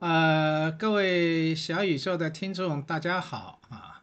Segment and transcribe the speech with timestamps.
[0.00, 4.02] 呃，各位小宇宙的听众，大家好啊！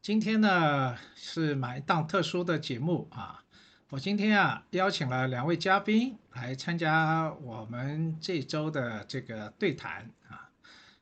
[0.00, 3.44] 今天呢是买一档特殊的节目啊。
[3.90, 10.48] 我今天啊邀请了两位嘉宾来参加我们这周的这个对谈啊。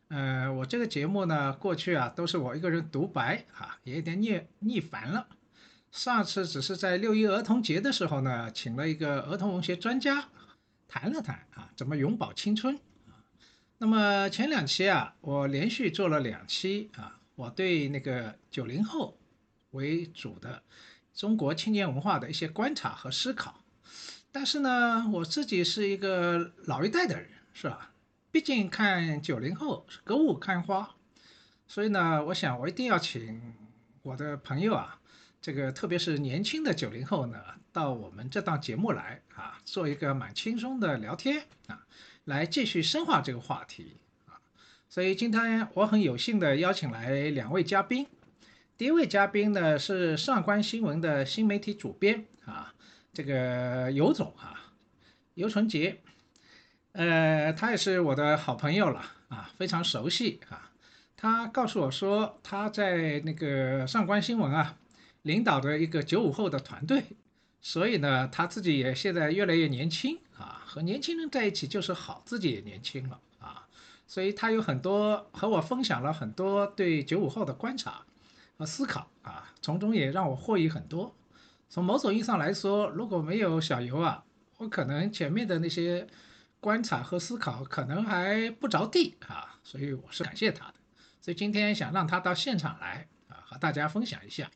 [0.09, 5.29] 呃，我这个节目呢过去啊都是我一个人独白啊，也有点腻腻烦了。
[5.93, 10.25] 上次只是在六一儿童节的时候呢，请了一个儿童文学专家
[10.89, 12.77] 谈了谈啊，怎么永葆青春。
[13.83, 19.19] 那么前两期啊，我连续做了两期啊，我对那个九零后
[19.73, 20.63] 为主的
[21.13, 23.61] 中国青年文化的一些观察和思考。
[24.31, 27.91] 但是呢，我自己是一个老一代的人，是吧？
[28.31, 30.95] 毕竟看九零后是歌舞看花，
[31.67, 33.53] 所以呢，我想我一定要请
[34.03, 35.01] 我的朋友啊，
[35.43, 37.37] 这个特别是年轻的九零后呢，
[37.73, 41.85] 到我们这档节目来啊，做一个蛮轻松的聊天啊。
[42.27, 44.39] 来继续深化这个话题啊，
[44.89, 48.07] 所以今天我很有幸的邀请来两位嘉宾。
[48.79, 52.73] 第一位嘉宾呢是上官新闻的新媒体主编啊，
[53.13, 54.73] 这个尤总啊，
[55.35, 55.99] 尤纯杰，
[56.93, 60.71] 呃，他也是我的好朋友了啊，非常熟悉啊。
[61.17, 64.77] 他告诉我说他在那个上官新闻啊，
[65.23, 67.05] 领导的一个九五后的团队，
[67.61, 70.19] 所以呢，他自己也现在越来越年轻。
[70.39, 73.69] 啊，和年轻人在一起就是好，自己也年轻了啊，
[74.09, 78.03] 所以他有很多和我分享了很多对九五后的观察
[78.57, 81.15] 和思考啊，从中也让我获益很多。
[81.69, 84.25] 从某种意义上来说，如果没有小游啊，
[84.57, 86.09] 我可能前面的那些
[86.59, 90.75] 观察和思考可能还不着地啊，所以我是感谢他的。
[91.21, 94.51] 所以今天想让他到现场来啊，和大家分享一下。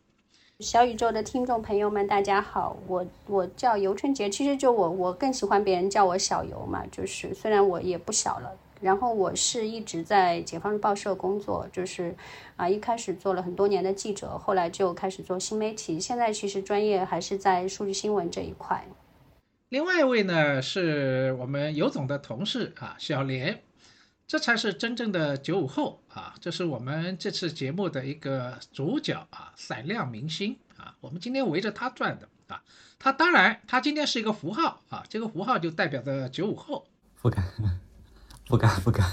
[0.60, 8.50] 小宇宙的听众朋友们，大家好，我我叫尤春杰，其实就我我更喜欢别人叫我小尤嘛，就是虽然我也不小了，
[8.80, 12.16] 然后我是一直在解放日报社工作，就是
[12.56, 18.82] 啊一开始做了很多年的记者，后来就开始做新媒体，现在其实专业还是在数据新闻这一块。
[19.68, 23.60] 另外一位呢是我们尤总的同事啊，小莲。
[24.28, 26.34] 这才是真正的九五后啊！
[26.40, 30.96] 这是我们这次节目的一个主角啊，闪亮明星啊！
[31.00, 32.60] 我们今天围着他转的啊！
[32.98, 36.84] 他当然，他今天是一个符号啊，这个符号就代表着九五后。
[37.22, 37.44] 不敢，
[38.48, 39.08] 不敢，不敢。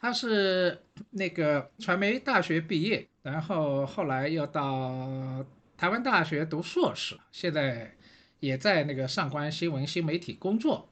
[0.00, 5.44] 他是那个传媒大学毕业，然后后来又到
[5.76, 7.94] 台湾大学读硕士，现在
[8.40, 10.88] 也在那个上官新闻新媒体工作。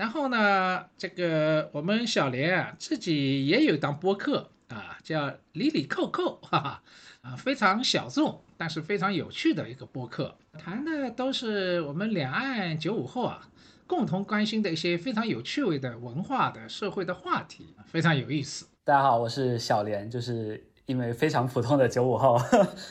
[0.00, 6.82] 然后呢，这个我们小莲啊，自己也有一档播客啊，叫里里扣扣，哈哈，
[7.20, 13.46] 啊，非常小众，但是非常有趣的一个播客，谈的都是我们两岸九五后啊
[13.86, 18.66] 共同关心的一些非常有趣味的文化的社会的话题，非常有意思。
[18.82, 20.64] 大家好，我是小莲，就是。
[20.90, 22.36] 因为非常普通的九五后，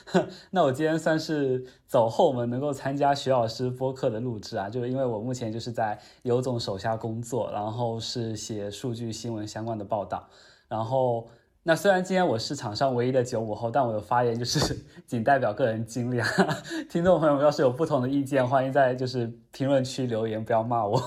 [0.52, 4.70] 那我今天算是走后门，能够参加徐老师播客的录制啊。
[4.70, 10.26] 就是因为我目前就是在尤总手下工作，然后是写数据新闻相关的报道。
[10.70, 11.28] 然后，
[11.62, 14.74] 那虽然今天我是场上唯一的九五后，但我的发言就是
[15.06, 16.28] 仅代表个人经历啊。
[16.90, 20.98] 听众朋友们要是有不同的意见，欢迎在就是评论区留言，不要骂我。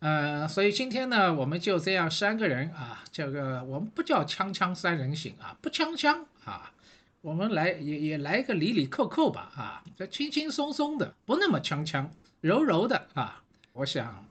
[0.00, 6.72] 呃，所以今天呢，我们就这样三个人啊，这个我们不叫锵锵三人行啊，不锵锵啊，
[7.20, 12.06] 我们来也也来个里里扣扣吧啊，这轻轻松松的，不那么锵锵，
[12.40, 13.42] 柔柔的啊。
[13.74, 14.26] 我想，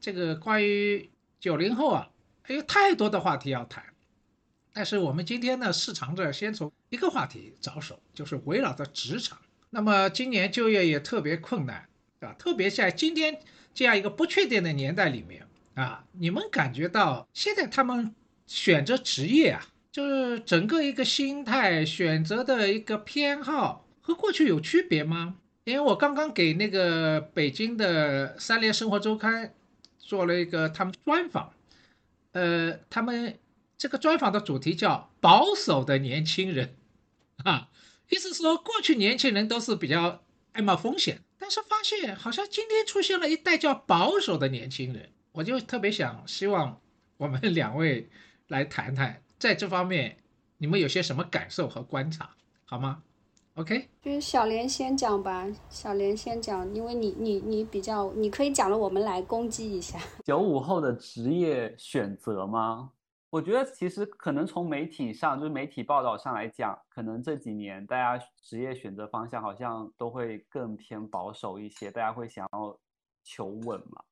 [0.00, 2.08] 这个关于九零后啊，
[2.40, 3.84] 还有太多的话题要谈。
[4.72, 9.36] 但是我们今天呢，试尝着先从一个话题着手，就是围绕着职场。
[9.68, 11.86] 那么今年就业也特别困难，
[12.20, 13.38] 啊，特别在今天
[13.74, 18.14] 这样一个不确定的年代里面啊，你们感觉到现在他们
[18.46, 19.66] 选择职业啊？
[19.90, 25.36] 就是整个一个心态选择的一个偏好和过去有区别吗？
[25.64, 29.54] 因为我刚刚给那个北京的三联生活周刊
[29.98, 31.52] 做了一个他们专访，
[32.32, 33.38] 呃，他们
[33.78, 36.74] 这个专访的主题叫保守的年轻人，
[37.44, 37.68] 啊，
[38.08, 40.22] 意思说过去年轻人都是比较
[40.52, 41.20] 爱冒风险，
[41.54, 46.80] 但是发现好像今天出现了一代叫保守的年轻人，我就特别想希望
[47.18, 48.08] 我们两位
[48.48, 49.22] 来谈谈。
[49.38, 50.16] 在这方面，
[50.56, 52.30] 你们有些什么感受和观察，
[52.64, 53.02] 好吗
[53.56, 59.98] ？OK，就是小莲先讲吧，小莲先讲，因为你你你比较，你可以讲了，我们来攻击一下。
[60.24, 62.92] 九五后的职业选择吗？
[63.32, 72.78] 我觉得其实可能从媒体上，就是媒体报道上来讲，可能这几年大家职业选择方向好像都会更偏保守一些，大家会想要
[73.24, 74.04] 求稳嘛，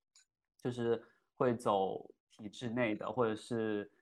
[0.57, 1.05] 就是
[1.37, 3.93] 会走体制内的，或者是。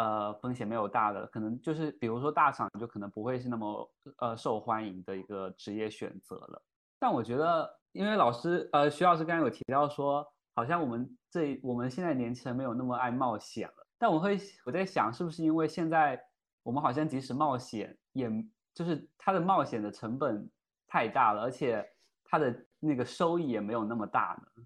[0.00, 6.62] 呃，风险没有大的，可能就是比如说大厂就可能不会是那么呃受欢迎的一个职业选择了。
[7.00, 13.68] 但我觉得，因为老师呃徐老师刚刚有提到说，好像我们这我们现在年轻人没有那么爱冒险。
[13.98, 16.22] 但我会我在想，是不是因为现在
[16.62, 18.30] 我们好像即使冒险，也
[18.72, 20.48] 就是它的冒险的成本
[20.86, 21.84] 太大了，而且
[22.24, 24.64] 它的那个收益也没有那么大呢？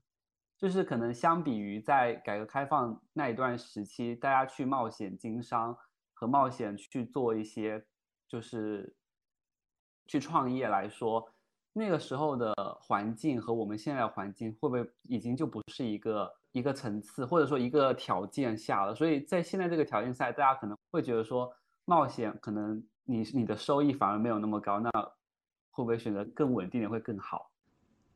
[0.58, 5.76] 就是可能相比于在改革开放那一段时期，大家去冒险经商
[6.12, 7.85] 和冒险去做一些，
[8.28, 8.94] 就是
[10.06, 11.28] 去创业来说，
[11.73, 18.94] 那个时候的环境和我们现在的环境会不会已经就不是一个一个层次，或者说一个条件下了？
[18.94, 21.52] 所以在现在这个条件下，大家可能会觉得说，
[21.84, 24.90] 冒险可能你你的收益反而没有那么高，那
[25.70, 27.50] 会不会选择更稳定的会更好？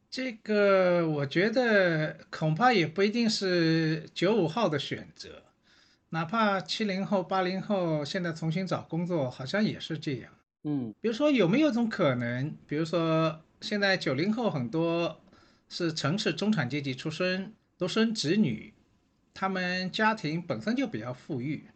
[0.08, 5.42] 这个我觉得恐怕也不一定是九五后的选择，
[6.10, 10.32] 哪怕七零后、八零后现在重新找工作，好像也是这样。
[10.62, 15.20] 嗯，比如说有没有种可能，比如说现在九零后很多
[15.68, 18.72] 是城市中产阶级出身，独生子女，
[19.34, 21.66] 他们家庭本身就比较富裕，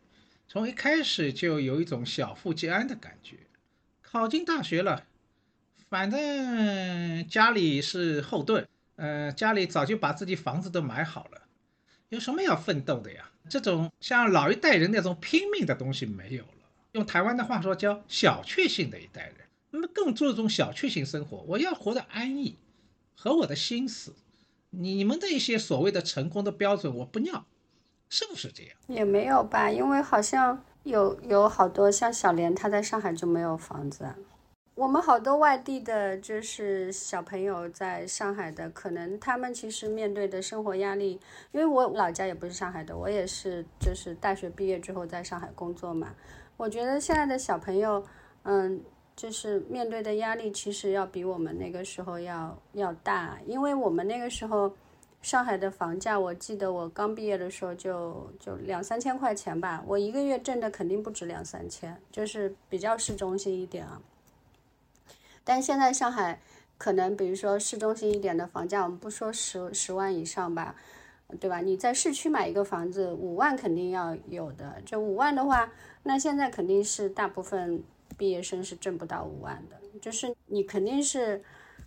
[0.49, 3.37] 从一开始就有一种小富即安的感觉，
[4.01, 5.05] 考进大学了。
[5.91, 8.67] 反正家里是后盾，
[8.97, 11.43] 呃，家里早就把自己房子都买好了，
[12.09, 13.31] 有什么要奋斗的呀？
[13.51, 16.51] 这种像老一代人那种拼命的东西没有了。
[16.93, 19.37] 用台湾的话说，叫小确幸的一代人，
[19.71, 21.39] 那么更注重小确幸生活。
[21.49, 22.57] 我要活得安逸，
[23.15, 24.15] 和我的心思。
[24.71, 27.45] 你们的一些所谓的成功的标准，我不要，
[28.09, 28.73] 是不是这样？
[28.87, 34.17] 也没有吧，因为好像有有好多像小莲，她在上海就没有房子啊。
[34.77, 41.21] 我们好多外地的，就是小朋友在上海的，可能他们其实面对的生活压力，
[41.53, 46.15] 因为我老家也不是上海的，我也是就是大学毕业之后在上海工作嘛。
[46.57, 48.03] 我觉得现在的小朋友，
[48.45, 48.83] 嗯，
[49.21, 54.75] 就是面对的压力其实要比我们那个时候要要大，因为我们那个时候
[55.21, 64.01] 上海的房价，我记得我刚毕业的时候就就两三千块钱吧，我一个月挣的肯定不止两三千，就是比较市中心一点啊。
[65.45, 66.41] 但现在上海
[66.79, 70.75] 可能，比如说市中心一点的房价，我们不说十十万以上吧，
[71.39, 71.59] 对吧？
[71.61, 74.81] 你在市区买一个房子，五万肯定要有的。
[74.87, 75.71] 这五万的话，
[76.05, 77.83] 那现在肯定是大部分
[78.21, 79.77] 毕业生是挣不到五万的。
[80.01, 81.43] 就是你肯定是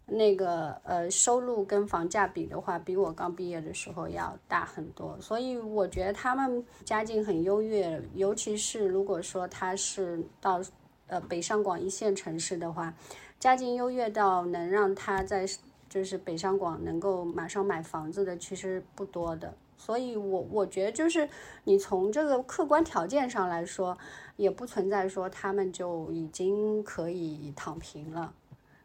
[0.07, 5.15] 那个呃收入跟房价比的话，比我刚毕业的时候要大很多。
[5.21, 10.59] 所以我觉得他们家境很优越，尤其是如果说他是到
[11.05, 12.93] 呃北上广一线城市的话。
[13.39, 15.45] 家境优越到能让他在
[15.89, 19.53] 就是北上广能够马上买房子的，其实不多的。
[19.77, 21.27] 所以，我我觉得就是
[21.65, 23.97] 你从这个客观条件上来说，
[24.35, 28.33] 也不存在说他们就已经可以躺平了。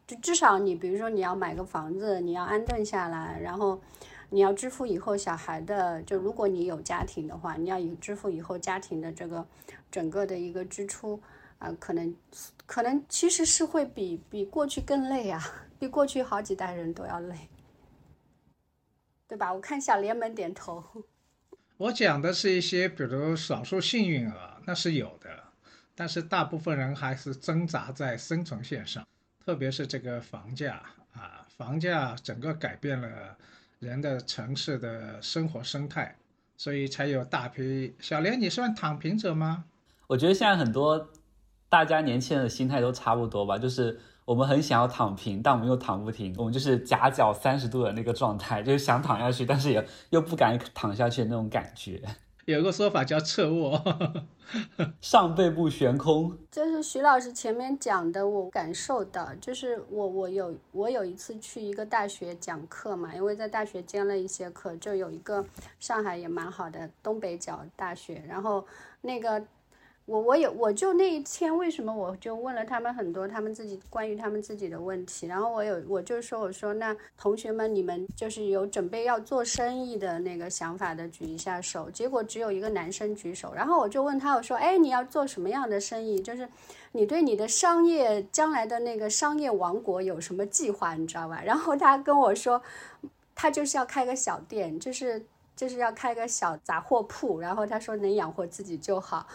[0.07, 3.79] 就至少你比如说你要买个房子，你要安顿下来，然后
[4.29, 9.45] 你要支付以后小孩的，就如果你有家庭的话，你要以支付以后家庭的这个
[9.91, 11.19] 整个的一个支出。
[11.59, 12.15] 啊，可能，
[12.65, 15.43] 可能其实是会比比过去更累啊，
[15.77, 17.35] 比过去好几代人都要累，
[19.27, 19.53] 对吧？
[19.53, 20.81] 我看小联盟点头。
[21.75, 25.31] 我讲的是一些，比如少数幸运儿，那是有的，
[25.95, 29.03] 但是大部分人还是挣扎在生存线上，
[29.43, 30.79] 特别是这个房价
[31.11, 33.35] 啊，房价整个改变了
[33.79, 36.15] 人的城市的生活生态，
[36.55, 39.65] 所以才有大批小莲，你算躺平者吗？
[40.05, 41.09] 我觉得现在很多
[41.67, 52.03] 大家年轻人的心态都差不多吧，就是我们很想要躺平，但我们又躺不平，我们就是夹角三十度的那个状态，就是想躺下去，但是也又不敢躺下去的那种感觉。
[52.51, 53.79] 有个说法叫侧卧，
[55.01, 56.35] 上背部悬空。
[56.49, 65.45] 就是徐老师前面讲的，我感受到，就是我我有我有一次去一个大学讲课嘛，因为在大学兼了一些课，就有一个
[65.79, 68.65] 上海也蛮好的东北角大学，然后
[69.01, 69.41] 那个。
[70.09, 86.19] 我我有我就那一天为什么我就问了他们很多他们自己关于他们自己的问题，然后我有我就说我说那同学们你们就是有准备要做生意的那个想法的举一下手，结果只有一个男生举手，然后我就问他我说哎你要做什么样的生意？
[86.19, 86.49] 就是
[86.93, 90.95] 你对你的商业将来的那个商业王国有什么计划？
[90.95, 91.39] 你知道吧？
[91.45, 92.59] 然后他跟我说
[93.35, 95.23] 他就是要开个小店，就是
[95.55, 99.27] 就是要开个小杂货铺，然后他说能养活自己就好。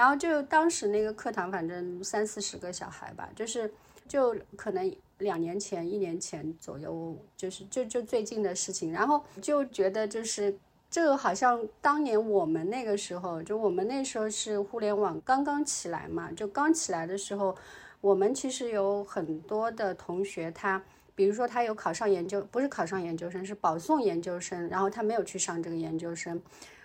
[0.00, 3.70] 然后就当时那个课堂，反正三四十个小孩吧，就是
[4.08, 8.90] 就可能两年前、一年前左右，就是就就最近的事情。
[8.90, 10.56] 然后就觉得就是
[10.90, 17.54] 这个好像当年我们那个时候，就我们那时候是互联网刚刚起来嘛，就刚起来的时候，
[18.00, 20.82] 我们其实有很多的同学，他
[21.14, 26.40] 比如说他有考上研究，不是考上研究生，是保送研究生，然后他没有去上这个研究生。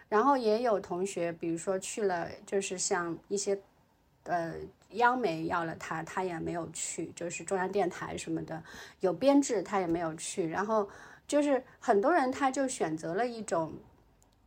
[0.07, 3.59] 然后也有同学，比如说去了，就是像一些，
[4.23, 4.53] 呃，
[4.91, 8.63] 央媒要了他，他也没有去，就是中央电台什么的，
[8.99, 10.47] 有编制他也没有去。
[10.47, 10.87] 然后
[11.27, 13.73] 就是很多人他就选择了一种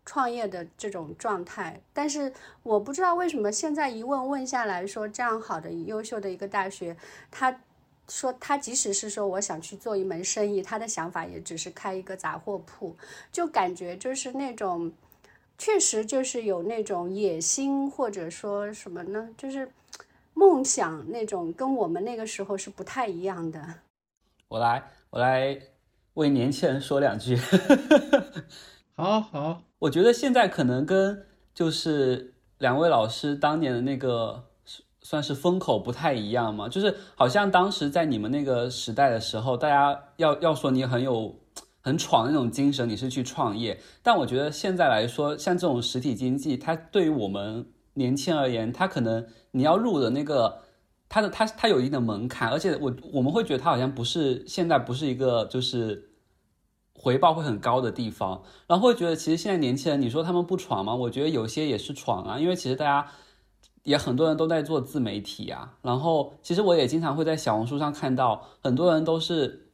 [0.06, 6.96] 创业的这种状态，但是我不知道为什么现在一问问下来说，这样好的优秀的一个大学，
[7.32, 7.60] 他
[8.08, 12.96] 说他即使是说我想去做一门生意，他的想法也只是开一个杂货铺，
[13.32, 14.92] 就感觉就是那种。
[15.60, 19.28] 确实就是有那种野心，或者说什么呢？
[19.36, 19.68] 就是
[20.32, 23.60] 梦想那种，跟我们那个时候是不太一样的。
[24.46, 25.60] 我来，我来
[26.14, 27.36] 为年轻人说两句。
[28.94, 34.44] 好好，我觉得现在可能跟就是两位老师当年的那个
[35.02, 41.34] 算是风口不太一样嘛，就是好像当时在你们那个时代的时候，大家要要说你很有。
[41.88, 50.58] 很闯那种精神，你是去创业，但我觉得现在来说，像这种实体经济，它对于我们年轻而言，它可能你要入的那个，
[51.08, 56.10] 它的它它有一定的门槛，而且我我们会觉得它好像不是现在不是一个就是
[56.92, 60.94] 回报会很高的地方，然后会觉得其实现在年轻人，你说他们不闯吗？
[60.94, 63.08] 我觉得有些也是闯啊，因为其实大家
[63.84, 69.64] 也很多人都在做自媒体啊，然后其实我也经常会在小红书上看到很多人都是。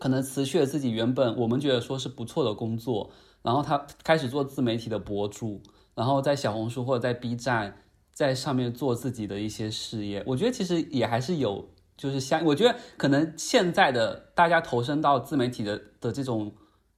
[0.00, 5.62] 可能辞去了自己原本我们觉得说是不错的工作，然后他开始做自媒体的博主，
[5.94, 7.76] 然后在小红书或者在 B 站，
[8.12, 10.24] 在上面做自己的一些事业。
[10.26, 16.52] 我觉得其实也还是有，就是相，我觉得可能现在的大家投身到自媒体的的这种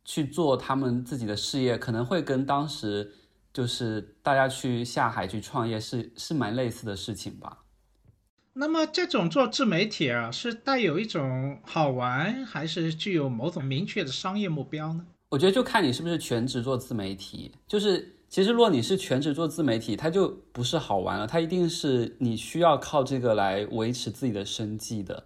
[0.05, 3.13] 去做他们自己的事业，可能会跟当时
[3.53, 7.62] 就是大家去下海去创业是是蛮类似的事情吧。
[8.55, 15.07] 那么这种做自媒体啊，是带有一种好玩，还是具有某种明确的商业目标呢？
[15.31, 17.51] 我觉得就看你是不是全职做自媒体。
[17.67, 25.25] 就是其实如果你是全职做自媒体，它就不是好玩了，它一定是你需要靠这个来维持自己的生计的。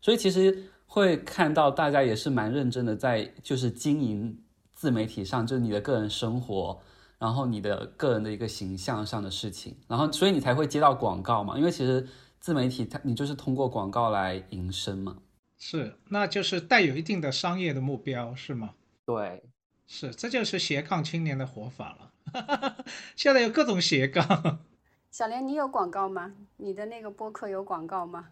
[0.00, 0.56] 所以其实
[0.86, 4.40] 会看到大家也是蛮认真的在就是经营
[4.76, 6.80] 自媒体上，就是你的个人生活，
[7.18, 12.06] 然后你的个人的一个形象上的事情，然后所以你才会接到广告嘛，因为其实。
[12.40, 15.18] 自媒体，它你就是通过广告来营生嘛？
[15.58, 18.74] 是，那就是带有一定的商业的目标，是吗？
[19.04, 19.42] 对，
[19.86, 22.84] 是，这就是斜杠青年的活法了。
[23.16, 24.60] 现在有各种斜杠。
[25.10, 26.34] 小莲，你有广告吗？
[26.58, 28.28] 你的那个播客有广告吗？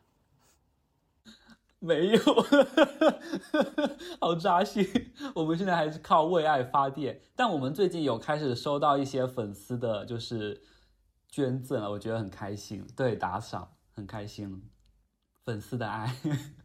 [1.78, 2.20] 没有，
[4.20, 4.86] 好扎心。
[5.34, 10.62] 我们现在还是靠为爱发电，但我们最近有开始收到一些粉丝的，就是
[11.28, 12.86] 捐赠了，我觉得很开心。
[12.96, 13.75] 对，打赏。
[13.96, 14.62] 很开心，
[15.46, 16.14] 粉丝的爱。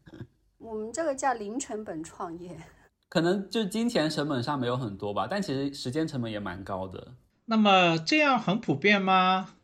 [0.60, 2.62] 我们这个叫零成本创业，
[3.08, 7.14] 可能就金钱成本上没有很多吧，但其实时间成本也蛮高的。
[7.46, 9.56] 那么这样很普遍吗？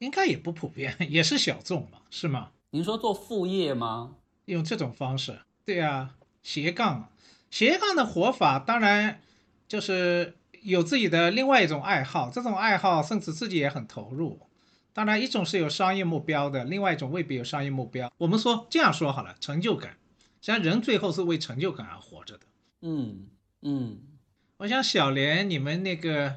[0.00, 2.50] 应该也不普遍，也是小众嘛，是吗？
[2.70, 4.16] 您说做副业吗？
[4.46, 5.38] 用这种方式？
[5.64, 7.10] 对啊，斜杠，
[7.48, 9.20] 斜杠的活法当然
[9.68, 14.40] 就是有自己的另外一种爱好，这种爱好甚至自己也很投入。
[14.94, 18.10] 当然，一种是有商业目标的，另外一种未必有商业目标。
[18.16, 19.90] 我们说这样说好了，成就感，
[20.40, 22.46] 实际上人最后是为成就感而活着的。
[22.82, 23.26] 嗯
[23.62, 23.98] 嗯，
[24.56, 26.36] 我想小莲你们那个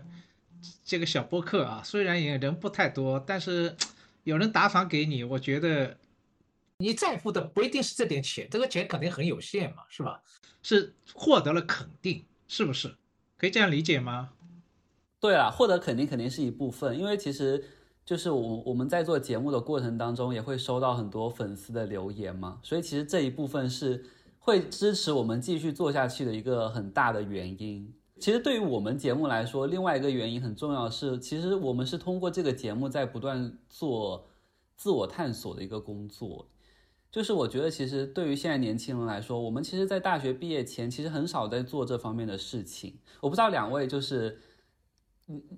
[0.83, 3.75] 这个小播客啊，虽然也人不太多，但是
[4.23, 5.95] 有人打赏给你，我觉得
[6.79, 10.19] 你在乎的不一定是这点钱，这个钱肯定很有限嘛，是吧？
[10.63, 12.95] 是获得了肯定，是不是？
[13.37, 14.31] 可以这样理解吗？
[15.19, 17.63] 对啊，获得肯定肯定是一部分，因为其实
[18.07, 24.01] 就是我我们在做节目的过程当中，也会收到很多粉丝的留言嘛，所以其实这一部分是
[24.39, 27.93] 会支持我们继续做下去的一个很大的原因。
[28.17, 34.25] 其实对于我们节目来说，另外一个原因很重要是，其实我们是通过这个节目在不断做
[34.77, 36.47] 自我探索的一个工作。
[37.11, 42.99] 就是我觉得，其实对于现在年轻人来说，我们其实，在大学毕业前，其实很少在做这方面的事情。
[43.19, 44.39] 我不知道两位就是，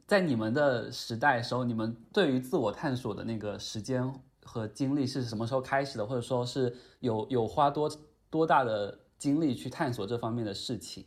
[0.08, 7.90] 在你们的时代时候，你们对于自我探索的那个时间和精力是什么时候开始的，或者说是有有花多
[8.30, 11.06] 多大的精力去探索这方面的事情？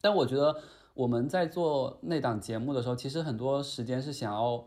[0.00, 0.60] 但我觉得
[0.94, 4.66] 我们在做那档节目的时候，其实很多时间是想要。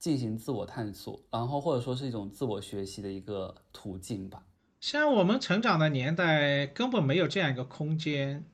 [0.00, 4.44] 进行自我探索，然后或者说是一种自我学习的一个途径吧。
[4.80, 8.46] 像我们成长的年代，根本没有这样一个空间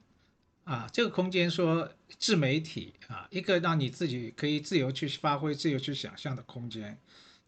[0.67, 0.87] 啊。
[0.93, 6.99] 这个空间说自媒体啊，一个让你自己可以自由去发挥、自由去想象的空间，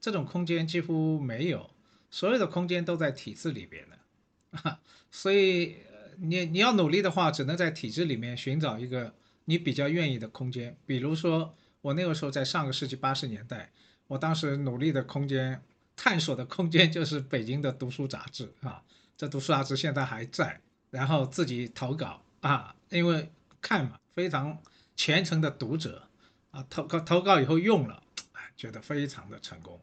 [0.00, 1.68] 这种空间几乎没有。
[2.10, 5.76] 所有的空间都在体制里边的啊，所以
[6.16, 9.12] 你你要努力的话，只能在体制里面寻找一个
[9.44, 10.74] 你比较愿意的空间。
[10.86, 13.70] 比如说，我那个时候在上个世纪八十年代。
[14.06, 15.62] 我当时努力的空间、
[15.94, 18.82] 探索的空间就是北京的读书杂志啊，
[19.18, 20.58] 这读书杂志现在还在，
[20.90, 23.30] 然后自己投稿啊，因为
[23.60, 24.58] 看嘛，非常
[24.96, 26.02] 虔诚的读者
[26.50, 28.02] 啊，投稿投稿以后用了，
[28.32, 29.80] 哎，觉得非常的成功，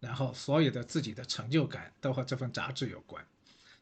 [0.00, 3.24] 然后所有的自己的成就感都和这份杂志有关。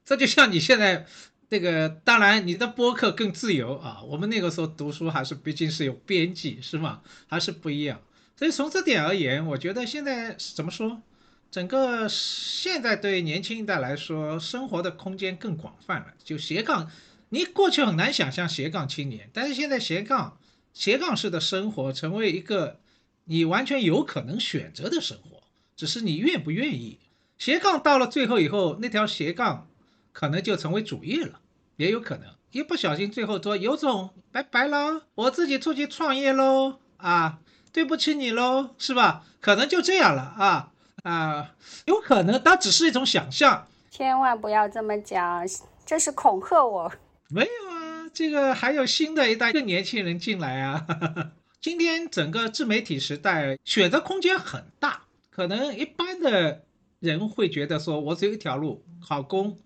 [0.05, 1.07] 这就像你现在
[1.51, 7.03] 那个，当然你的播客更自由啊，我们那个时候读书还是毕竟是有编辑，是吗？
[7.27, 8.01] 还是不一样。
[8.37, 11.03] 所以从这点而言，我觉得现在怎么说，
[11.51, 16.15] 整个现在对年轻一代来说，生活的空间更广泛了。
[16.23, 16.91] 就斜杠，
[17.31, 20.39] 你过去很难想象斜杠青年，但是现在斜杠
[20.73, 22.81] 斜杠式的生活成为一个
[23.25, 25.43] 你完全有可能选择的生活，
[25.77, 26.99] 只是你愿不愿意。
[27.37, 29.69] 斜杠到了最后以后，那条斜杠
[30.13, 31.41] 可能就成为主业了，
[31.77, 37.41] 也有可能一不小心最后说有种拜拜了，我自己出去创业喽啊。
[37.71, 39.25] 对不起你喽，是吧？
[39.41, 40.73] 可能就这样了啊
[41.05, 43.69] 啊，有可能，它只是一种想象。
[43.91, 45.47] 千万不要这么讲，
[45.85, 46.91] 这是恐吓我。
[47.31, 50.87] 没有啊，这个还有新的一代更年轻人进来啊。
[51.61, 55.03] 今天整个自媒体时代，选择空间很大。
[55.31, 56.65] 可能一般的
[57.01, 59.61] 人会觉得说，我只有一条路，考公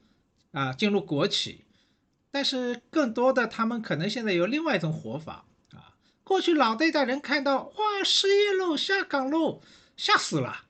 [0.50, 1.64] 啊，进入国企。
[2.30, 5.94] 但是更多的他们可能现在有另外一种活法啊。
[6.24, 9.60] 过去老一代人看到哇失业喽下岗喽
[9.96, 10.64] 吓死了，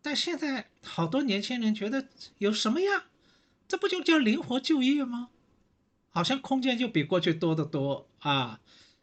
[0.00, 2.06] 但现在好多年轻人觉得
[2.38, 3.06] 有什么呀？
[3.66, 5.30] 这不就叫灵活就业吗？
[6.10, 8.60] 好像空间就比过去多得多啊。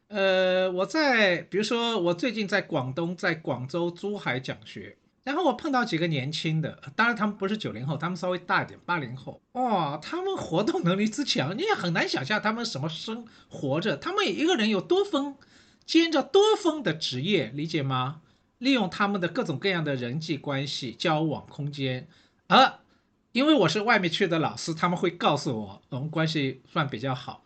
[0.09, 9.41] 呃，我在比如说我最近在广东，在广州、珠海讲学，然后我碰到几个年轻的，当然他们不是九零后，他们稍微大一点，八零后。
[9.53, 15.35] 哇，他们活动能力之强，你也很难想象他们什么生活着，他们一个人有多分。
[15.85, 18.19] 兼着多峰的职业，理解吗？
[18.57, 22.09] 利用他们的各种各样的人际关系、交往空间，
[22.47, 22.79] 而
[23.37, 27.43] 因为我是外面去的老师，他们会告诉我，我们关系算比较好。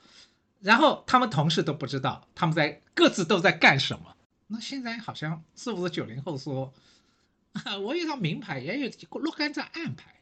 [0.62, 4.16] 然后他们同事都不知道他们在各自都在干什么。
[4.48, 6.74] 那现在好像是不是九零后说，
[7.84, 10.16] 我有张明牌，也有若干张暗牌，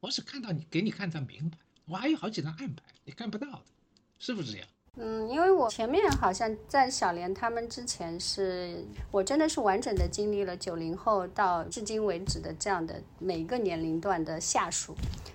[0.00, 3.62] 我只看到你给你看张明牌，我还有好几张暗牌，你看不到的，
[4.18, 4.68] 是不是这样？
[4.96, 14.94] 嗯，因为我前面好像在小莲他们之前是，我真的是完整的经历了九零后到至今为止的这样的每一个年龄段的下属，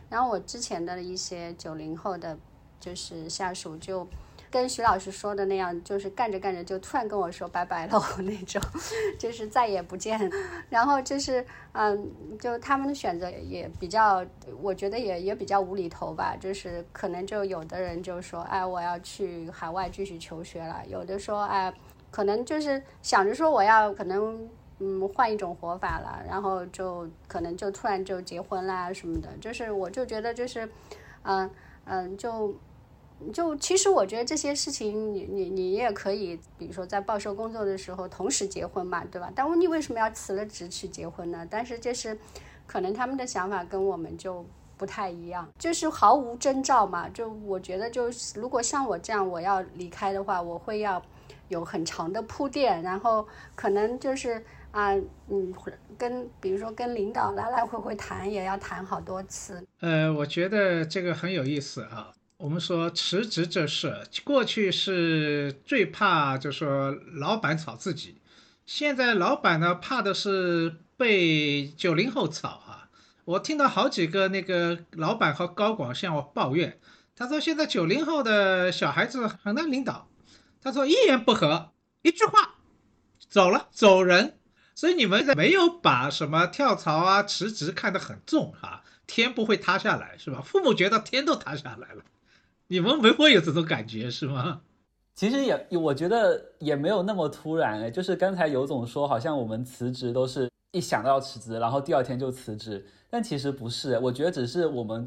[0.10, 2.38] 然后我之前的一些九零后的，
[2.80, 4.08] 就是下属就。
[4.52, 8.62] 跟徐老师说的那样，就是干着干着就突然跟我说拜拜了那种，
[9.18, 10.30] 就是再也不见。
[10.70, 14.24] 然后就是，嗯，就他们的选择也比较，
[14.62, 16.36] 我觉得也也比较无厘头吧。
[16.38, 21.74] 就是可能就有的人就说，哎，我要去海外继续求学了；有的说，哎，
[22.12, 29.30] 可能就是想着说我要可能嗯换一种活法了，然后就可能就突然就结婚啦什么的。
[29.40, 30.70] 就是我就觉得就是，
[31.24, 31.50] 嗯
[31.86, 32.54] 嗯就。
[33.32, 39.32] 就其实我觉得这些事情，你你你也可以，比如说在报社工作的时候同时结婚嘛，对吧？
[39.36, 41.46] 但问题为什么要辞了职去结婚呢？
[41.50, 42.18] 但是这是
[42.66, 44.46] 可能他们的想法跟我们就
[44.78, 47.08] 不太一样，就是毫无征兆嘛。
[47.10, 51.02] 就我觉得，就是如果像我这样我要离开的话，我会要
[51.50, 54.96] 有很长的铺垫，然后可能就是啊，
[55.28, 55.54] 嗯，
[55.98, 59.64] 跟比如说跟领导来来回回谈，也要谈好多次。
[59.82, 62.12] 呃，我觉得这个很有意思啊。
[62.42, 68.20] 我们说辞职这事，过去是最怕，就说老板炒自己，
[68.66, 72.90] 现在老板呢怕的是被九零后炒啊。
[73.26, 76.80] 我听到好几个那个老板和高管向我抱怨，
[77.16, 80.10] 他说现在九零后的小孩子很难领导，
[80.64, 82.56] 他说一言不合一句话
[83.30, 84.40] 走了走人，
[84.74, 90.42] 所以你们没有把什么跳槽啊辞职看得很重哈，天不会塌下来是吧？
[90.44, 92.04] 父母觉得天都塌下来了。
[92.72, 94.62] 你们没会有这种感觉是吗？
[95.14, 97.92] 其实也，我觉得也没有那么突然哎。
[97.92, 102.86] 就是刚才尤总说，好像我们辞职都是一想到要辞职，然后第二天就辞职。
[103.10, 105.06] 但其实不是，我觉得只是我们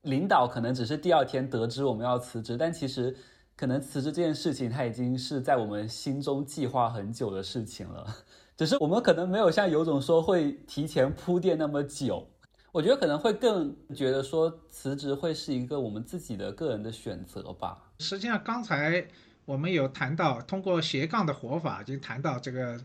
[0.00, 3.14] 领导可能只是第二天得知我们要辞职，但其实
[3.54, 8.06] 可能辞职这件事情，它已经是在我们心中计划很久的事情了。
[8.56, 12.26] 只是我们可能没有像尤总说会提前铺垫那么久。
[12.74, 17.78] 我觉得可能会更觉得说辞职会是一个我们自己的个人的选择吧。
[18.00, 19.06] 实际上，刚才
[19.44, 22.84] 我们有谈到通过斜杠的活法，已经谈到这个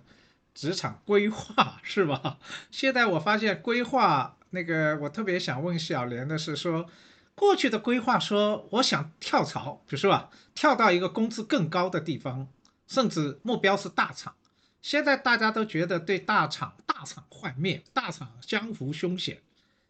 [0.53, 2.37] 职场规划，是吧？
[2.69, 6.85] 现在我发现规划那个，我特别想问小莲的是说，
[7.33, 12.47] 过去的规划说我想跳槽，比如说，跳到一个工资更高的地方，
[12.85, 14.35] 甚至目标是大厂。
[14.83, 19.39] 现在大家都觉得对大厂大厂幻灭，大厂江湖凶险。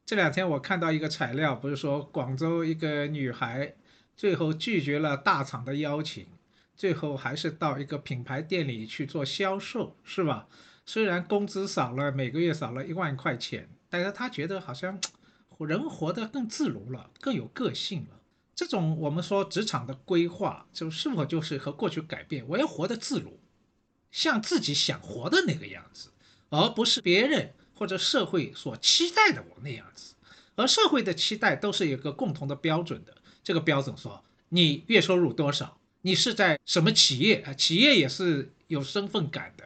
[0.10, 3.76] 这两天我看到一个材料，不是说广州一个女孩
[4.18, 6.26] 最后拒绝了大厂的邀请，
[6.76, 10.48] 最后还是到一个品牌店里去做销售，是吧？
[10.84, 15.00] 虽然工资少了，每个月少了一万块钱，但是她觉得好像
[15.60, 18.20] 人活得更自如了，更有个性了。
[18.56, 22.44] 这种我们说职场的规划，就是否就是和过去改变？
[22.48, 23.40] 我要活得自如，
[24.10, 26.10] 像自己想活的那个样子，
[26.50, 27.54] 而不是别人。
[27.80, 30.14] 或者社会所期待的我那样子，
[30.56, 33.16] 而社会的期待都是有个共同的标准的。
[33.42, 37.54] 这个标准说你月收入多少，你是在什么企业啊？
[37.54, 39.64] 企业也是有身份感的。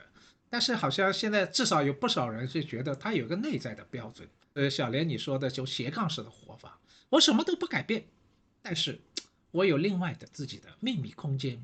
[0.48, 4.30] 但是好像现在至少有不少人是觉得他有个内在的标准。
[4.54, 8.06] 呃，小莲你说的就斜杠式的活法，我什么都不改变，
[8.62, 9.02] 但是
[9.50, 11.60] 我有另外的自己的秘密空间、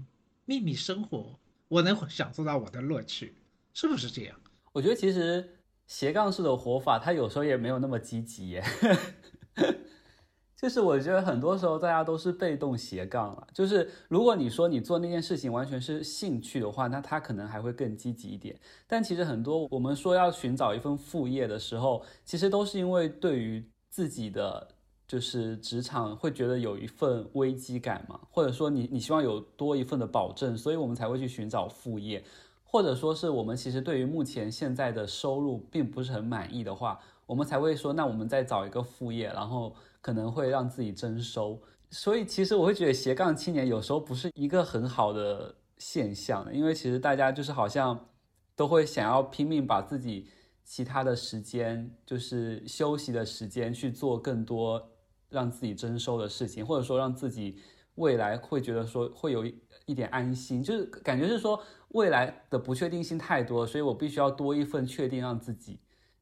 [0.45, 3.35] 秘密生活，我能享受到我的乐趣，
[3.75, 4.35] 是不是这样？
[4.71, 5.55] 我觉得其实。
[5.89, 8.63] 斜杠式的活法，它有时候也没有那么积极耶。
[10.55, 13.47] 就是我觉得很多时候大家都是被动斜杠了。
[13.53, 18.55] 就是如果你说你做那件事情完全是兴趣的话，那他可能还会更积极一点。
[18.85, 24.67] 但其实很多我们说要寻找一份副业的时候，其实都是因为对于自己的
[25.07, 32.23] 就是职场会觉得有一份危机感嘛，或者说你你希望有多一份的保证，所以我们才会去寻找副业。
[32.71, 41.59] 或者说是我们其实对于目前现在的收入并不是很满意的话，我们才会说，那我们再找一个副业，然后可能会让自己增收。
[41.89, 47.99] 所以其实我会觉得斜杠青年有时候不是一个很好的现象，因为其实大家就是好像
[48.55, 50.27] 都会想要拼命把自己
[50.63, 54.79] 其他的时间，就是休息的时间去做更多
[55.29, 57.57] 让自己增收的事情，或者说让自己
[57.99, 59.45] 未来会觉得说会有
[59.85, 61.61] 一点安心，就是感觉是说。
[61.93, 65.79] 未来的不确定性太多，所以我必须要多一份确定，让自己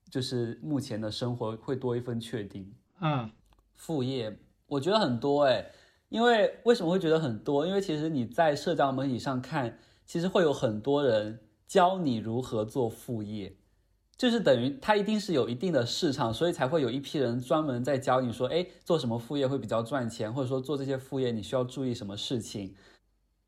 [0.09, 2.73] 就是目前的生活会多一份确定。
[3.01, 3.29] 嗯，
[3.75, 5.69] 副业我觉得很多哎，
[6.07, 7.67] 因为为什么会觉得很多？
[7.67, 11.37] 因为其实你在社交媒体上看，其实会有很多人
[11.67, 13.53] 教你如何做副业，
[14.17, 22.75] 就是等于它一定是有一定的市场，所以才会有一批人专门在教你说，哎，做什么副业会比较赚钱，或者说做这些副业你需要注意什么事情。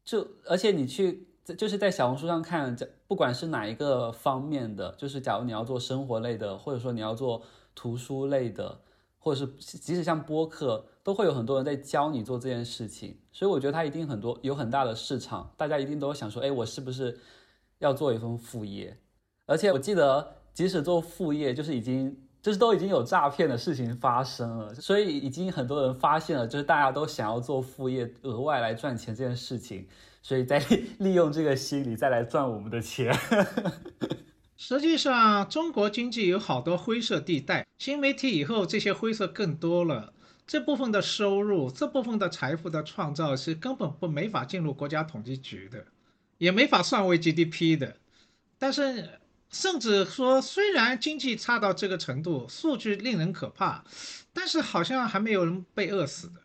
[0.06, 1.26] 就而且你去。
[1.58, 7.42] 就是在小红书上看，这不管是哪一个方面的，就是假如你要做生活类的，或者说你要做
[7.74, 8.80] 图书类的，
[9.18, 13.18] 或者是即使像播客，都会有很多人在教你做这件事情。
[13.32, 17.20] 所以我觉得它一定很多有很大的市场，大家一定都想说，哎，我是不是
[17.80, 18.96] 要做一份副业？
[19.48, 29.88] 而且我记得，即使做副业，就是已经就是都已经有诈骗的事情发生了，所以已经很多人发现了，就是大家都想要做副业，额外来赚钱这件事情。
[30.22, 30.60] 所以再
[30.98, 33.18] 利 用这个心理再来赚我们的钱。
[34.58, 40.12] 实际上，中国经济有好多灰色地带，新媒体以后这些灰色更多了。
[40.46, 45.86] 这部分的收入，这部分的财富的创造是根本不没法进入国家统计局的，
[46.38, 47.96] 也没法算为 GDP 的。
[48.58, 49.08] 但是，
[49.50, 53.84] 甚至说，虽然经济差到这个程度，数据令人可怕，
[54.32, 56.42] 但是好像还没有人被饿死的。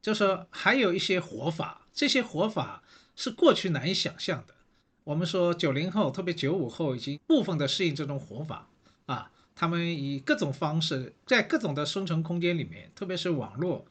[0.00, 2.82] 就说还有一些活法，这些活法
[3.16, 4.54] 是过去难以想象的。
[5.02, 8.68] 我们说九零后，特别九五后，已经部分的适应这种活法
[9.06, 9.30] 啊。
[9.56, 13.86] 他们以各种方式，在各种的生存空间里面，特别是网络、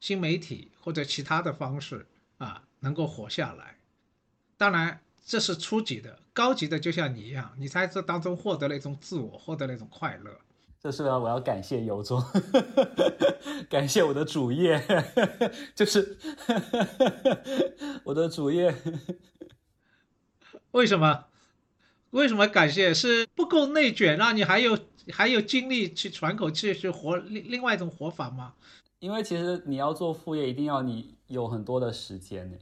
[0.00, 2.06] 新媒体或者其他的方式
[2.38, 3.76] 啊，能够活下来。
[4.56, 10.30] 当然，这是初级的，高级的就像你一样，你在这当中获得了一种自我，获得了一种快乐。
[10.82, 12.22] 这是我要感谢尤总，
[13.68, 14.82] 感谢我的主业，
[15.74, 16.16] 就是
[18.04, 18.74] 我的主业。
[20.70, 21.24] 为什么？
[22.10, 22.94] 为什么感谢？
[22.94, 24.78] 是不够内卷，让你还有。
[25.12, 28.52] 还有精力去喘口气去活另另外一种活法吗？
[29.00, 32.56] 因为其实你要做副业，一定要你有很多的时间呢。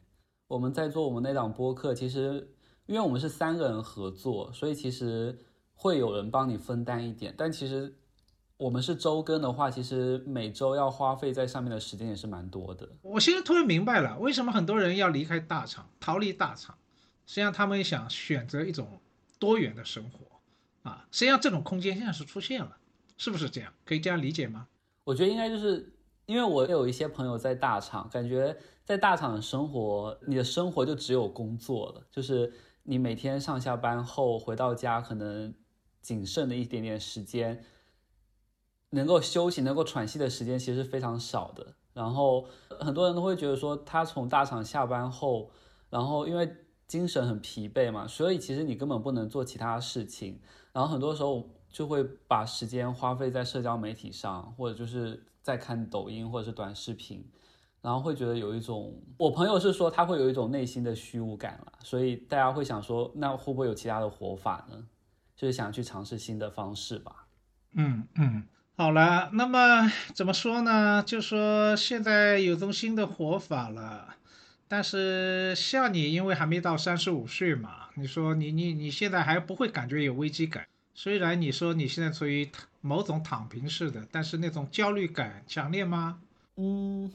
[0.49, 2.51] 我们在做我们那档播客，其实
[2.87, 5.39] 因为我们是三个人合作，所以其实
[5.75, 7.35] 会有人帮你分担一点。
[7.37, 7.95] 但其实
[8.57, 12.89] 我们是周更的话，其实每周要花费在上面的时间也是蛮多的。
[13.03, 16.77] 我现在突然明白了，为什么很多人要离开大厂，逃离大厂，
[17.27, 19.01] 实际上他们想选择一种
[19.39, 20.89] 多元的生活。
[20.89, 22.79] 啊，实际上这种空间现在是出现了，
[23.19, 23.71] 是不是这样？
[23.85, 24.67] 可以这样理解吗？
[25.05, 25.93] 我觉得应该就是
[26.25, 28.57] 因为我有一些朋友在大厂，感觉
[28.89, 35.53] 在大厂生活，你的生活就只有工作了，就是你每天上下班后回到家，可能
[36.01, 37.63] 仅剩的一点点时间，
[38.89, 41.75] 能够休息、能够喘息的时间其实是非常少的。
[41.93, 42.47] 然后
[42.81, 45.51] 很多人都会觉得说，他从大厂下班后，
[45.91, 46.51] 然后因为
[46.87, 50.41] 精神很疲惫嘛，所以其实你根本不能做其他事情。
[50.73, 57.23] 然后很多时候就会把时间花费在社交媒体上，或者就是在看抖音或者是短视频，
[57.81, 64.87] 然后会觉得有一种，我朋友是说他会有一种内心的虚无感了，所以大家会想说，那会不会有其他的活法呢？
[65.37, 67.27] 就是想去尝试新的方式吧。
[67.75, 68.43] 嗯嗯，
[68.77, 71.03] 好了，那么怎么说呢？
[71.07, 74.17] 就说现在有种新的活法了。
[74.67, 80.67] 但是像你，因为还没到三十五岁嘛，你说你你你现在还不会感觉有危机感。
[80.95, 86.21] 虽然你说你现在处于某种躺平式的，但是那种焦虑感强烈吗？
[86.57, 87.11] 嗯，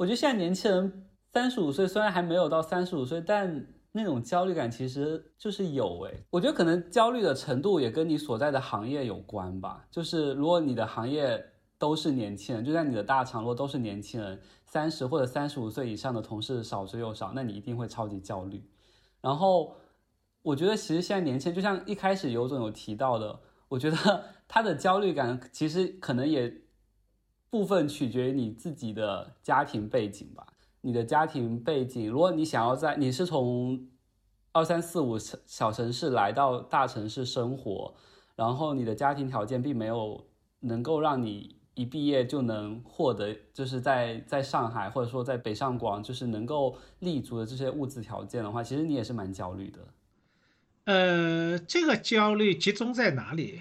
[0.00, 6.24] 我觉得现在年轻人三十五岁虽然还没有到三十五岁，但那种焦虑感其实就是有诶。
[6.30, 9.84] 我觉得可能焦虑的程度也跟你所在的行业有关吧。
[9.90, 11.44] 就是如果你的行业
[11.76, 14.40] 都是年轻人，就在你的大厂，如果都是年轻人。
[14.64, 18.64] 三十或者三十五岁以上的同事少之又少，那你一定会超级焦虑。
[19.20, 19.76] 然后，
[20.42, 26.54] 我觉得其实现在年轻人，就像一开始尤总有提到的，我觉得 他的焦虑感其实可能也
[27.50, 30.46] 部分取决于你自己的家庭背景吧。
[30.80, 33.88] 你的家庭背景，如果你想要在你是从
[34.52, 37.94] 二三四五小城市来到大城市生活，
[38.34, 40.26] 然后你的家庭条件并没有
[40.60, 41.56] 能够让你。
[41.74, 49.78] 一毕业就能获得，就是在在上海或者说在北上广，就是能够立足的这些物质条件的话，其实你也是蛮焦虑的。
[50.84, 53.60] 呃，这个焦虑集中在哪里？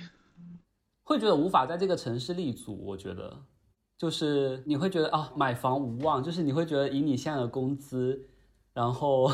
[1.04, 2.78] 会觉得无法在这个城市立足。
[2.88, 3.38] 我觉得，
[3.99, 8.25] 就是你会觉得啊，买房无望，就是你会觉得以你现在的工资，
[8.73, 9.29] 然后。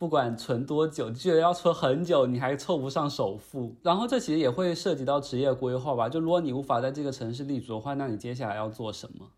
[0.00, 3.76] 不管存多久，就要存很久，你还凑不上首付。
[3.82, 6.08] 然后这其实也会涉及到职业规划吧。
[6.08, 9.30] 就如果你无法在这个城市立足的话，那你接下来要做什么？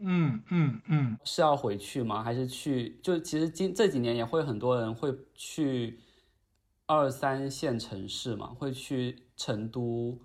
[0.00, 2.22] 嗯嗯嗯，是要回去吗？
[2.22, 3.00] 还是去？
[3.02, 5.98] 就其实今这几年也会很多人会去
[6.84, 10.18] 二三线城市嘛，会去成都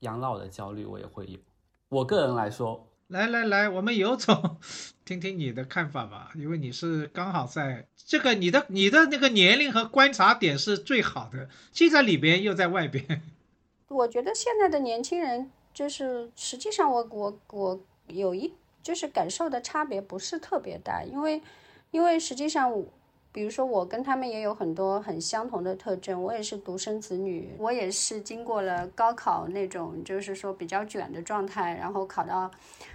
[0.00, 1.38] 养老的焦虑，我也会有。
[1.88, 2.88] 我个人来说。
[3.12, 4.56] 来来来，我们有种，
[5.04, 13.22] 听听你的看法吧，因为你是刚好在这个你的你的那个年龄和观察点是最好的，既在里边又在外边。
[13.88, 21.42] 我觉得现在的年轻人就是，实际上我我我有一就是感受的差别不是特别大，因为
[21.90, 22.72] 因为实际上。
[23.32, 26.22] 比如说，我跟他们也有很多很相同的特征。
[26.22, 32.50] 我也是独生子女，我也是经过了高考那种，就是说比较卷的状态，然后考到，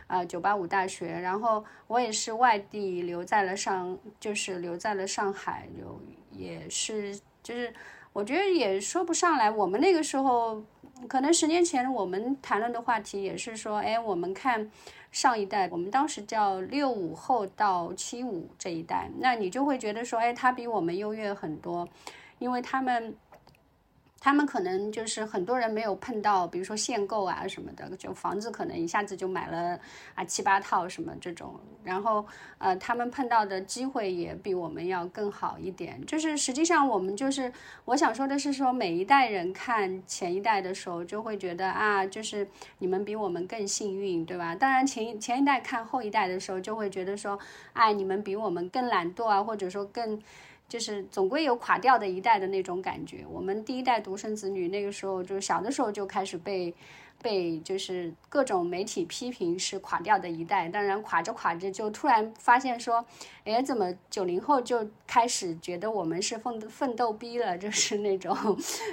[0.06, 1.08] 呃，九八五大学。
[1.08, 6.00] 然后我也是外地留在了上，就是留在了上海，留
[6.32, 7.73] 也是，就是
[8.13, 9.50] 我觉得也说不上来。
[9.50, 10.62] 我们那个时候，
[11.08, 14.69] 可能十年前我们谈论的话题也是说，哎，我们看。
[15.11, 21.87] 上一代，我们当时叫六五后到七五这一代，那你就会觉得说，哎，他比我们优越很多，
[22.39, 23.15] 因为他们
[24.27, 29.79] 他们可能就是很多人没有碰到，比如说限购啊什么的，就房子可能一下子就买了
[30.15, 32.25] 啊七八套什么这种，然后
[32.57, 36.05] 呃他们碰到的机会也比我们要更好一点。
[36.05, 37.49] 就是实际上我们就是
[37.85, 42.45] 我想说的是说每一代人看前一代的时候就会觉得啊，就是
[42.79, 44.53] 你们比我们更幸运，对吧？
[44.53, 47.39] 当然前前一代看后一代的时候就会觉得说，
[47.71, 50.21] 哎，你们比我们更懒惰啊，或者说更。
[50.67, 53.25] 就是总归有垮掉的一代的那种感觉。
[53.30, 56.73] 我们第一代独生子女那个时候就是小的时候就开始被。
[57.19, 63.03] 被就是各种媒体批评是垮掉的一代，当然垮着垮着就突然发现说，
[63.47, 68.36] 哎，怎么九零后就开始觉得我们是奋奋斗逼了，就是那种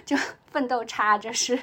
[0.07, 1.59] 就奋斗差，就是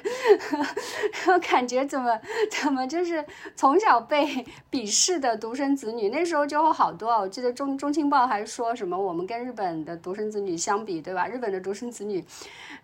[1.48, 3.24] 感觉怎么怎么就是
[3.56, 7.18] 从小被鄙视的独生子女，那时候就好多啊。
[7.18, 11.26] 我记得中中青报还说什么我们跟日本的独生子女相比，对吧？
[11.26, 12.22] 日本的独生子女，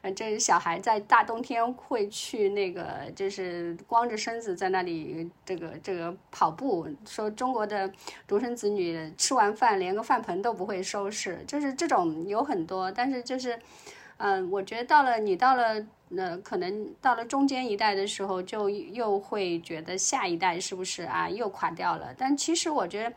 [0.01, 3.77] 呃，这小孩在大冬天会去那个就是。
[3.87, 7.90] 光着身子在那里这个这个跑步，说中国的
[8.27, 12.91] 独生子女吃完饭连饭盆都不会收拾，就是这种有很多。
[12.91, 13.59] 但是就是，
[14.19, 22.15] 嗯，我觉得到了你到了呃可能到了中间一代的时候，就又会觉得下一代是不是啊又垮掉了？
[22.17, 23.13] 但其实我觉得，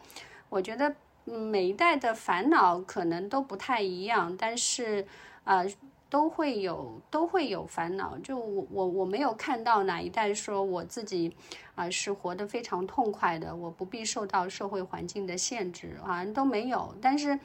[0.50, 5.06] 我觉得每一代的烦恼可能都不太一样，但是
[5.44, 5.64] 啊。
[6.12, 11.34] 都会有都会有烦恼，就我我我没有看到哪一代说我自己
[11.74, 16.94] 啊是活得非常痛快的，我不必受到社会环境的限制，好像都没有。
[17.02, 17.40] 但是，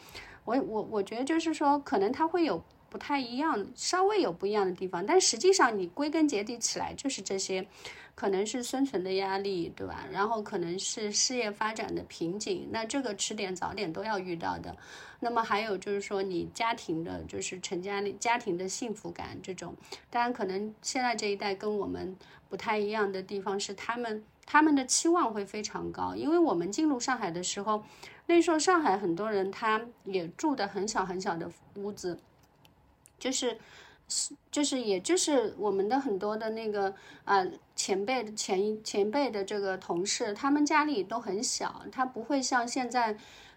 [0.45, 7.65] 我我我觉得就是说，可能他会有不太一样，稍微有不一样的地方，但实际上你归根结底起来就是这些。
[8.17, 10.07] 可能是生存的压力，对吧？
[10.11, 14.75] 然后可能是事业发展的瓶颈，那这个迟点早点都要遇到的。
[15.21, 19.77] 那么还有就是说，你家庭的，就是成家立家庭的幸福感这种，
[20.09, 22.17] 当然可能现在这一代跟我们
[22.49, 27.85] 不太一样的地方是，他们他们的期望会非常高，因为我们进入上海的时候，
[28.25, 32.19] 那时候上海很多人他也住的很小很小的屋子，
[33.19, 33.59] 就是。
[34.09, 43.17] 是，就是，也就是我们的很多的那个啊前辈的前前辈的这个同事，他们家里都很小，他不会像现在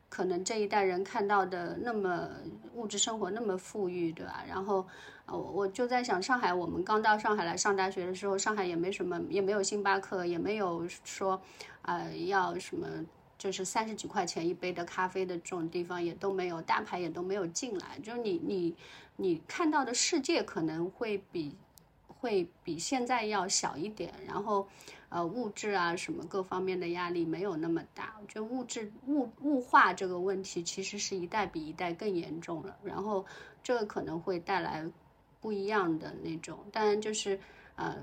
[0.09, 2.29] 可能这一代人看到的那么
[2.73, 4.43] 物质生活那么富裕，对吧？
[4.47, 4.85] 然后，
[5.27, 11.39] 我我就在想，上海我们刚到上海来上大学的时候，上海也没什么，也没有星巴克，也没有说
[11.83, 12.87] 啊要什么。
[13.37, 17.97] 就是三十几块钱一杯的咖啡的这种地方也都没有，大牌也都没有进来。
[18.03, 18.75] 就是你你
[19.19, 21.53] 你看到的世界可能会比
[22.07, 24.65] 会比现在要小一点，然后
[25.09, 28.15] 呃物质啊什么各方面的压力没有那么大。
[28.21, 33.25] 我觉得物质物物化这个问题其实是一代比一代更严重了，然后
[33.61, 34.89] 这个可能会带来
[35.41, 36.57] 不一样的那种。
[36.71, 37.39] 当然就是
[37.75, 37.97] 呃。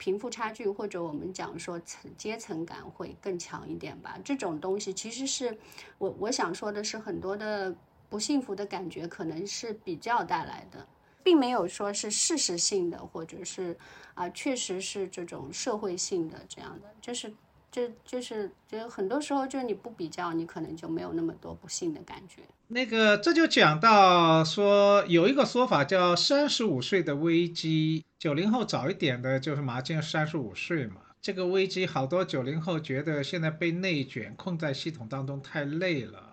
[0.00, 4.16] 贫富差距，或者我们讲说层阶层感会更强一点吧。
[4.24, 5.58] 这种东西其实是
[5.98, 7.74] 我我想说的是，很多的
[8.08, 10.86] 不幸福的感觉可能是比较带来的，
[11.22, 13.76] 并没有说是事实性的，或者是
[14.14, 17.32] 啊，确实是这种社会性的这样的，就是。
[17.70, 22.40] 就就是，就很多时候，就是你不比较，你可能就没有那么多不幸的感觉。
[22.68, 28.06] 那个，这就讲到说，有一个说法叫“三十五岁的危机”。
[28.18, 31.02] 九零后早一点的，就是马上三十五岁嘛。
[31.20, 36.27] 这个危机，好多九零后觉得现在被内卷，困在系统当中太累了，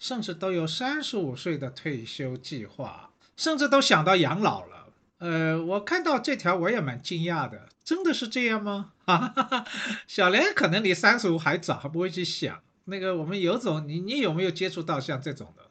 [0.00, 4.86] 甚至都有三十五岁的退休计划，甚至都想到养老了。
[5.18, 8.92] 呃，我看到这条我也蛮惊讶的，真的是这样吗？
[9.04, 9.66] 哈哈哈，
[10.06, 13.14] 小莲可能离三十五还早，还不会去想那个。
[13.18, 15.64] 我们有种，你你有没有接触到像这种的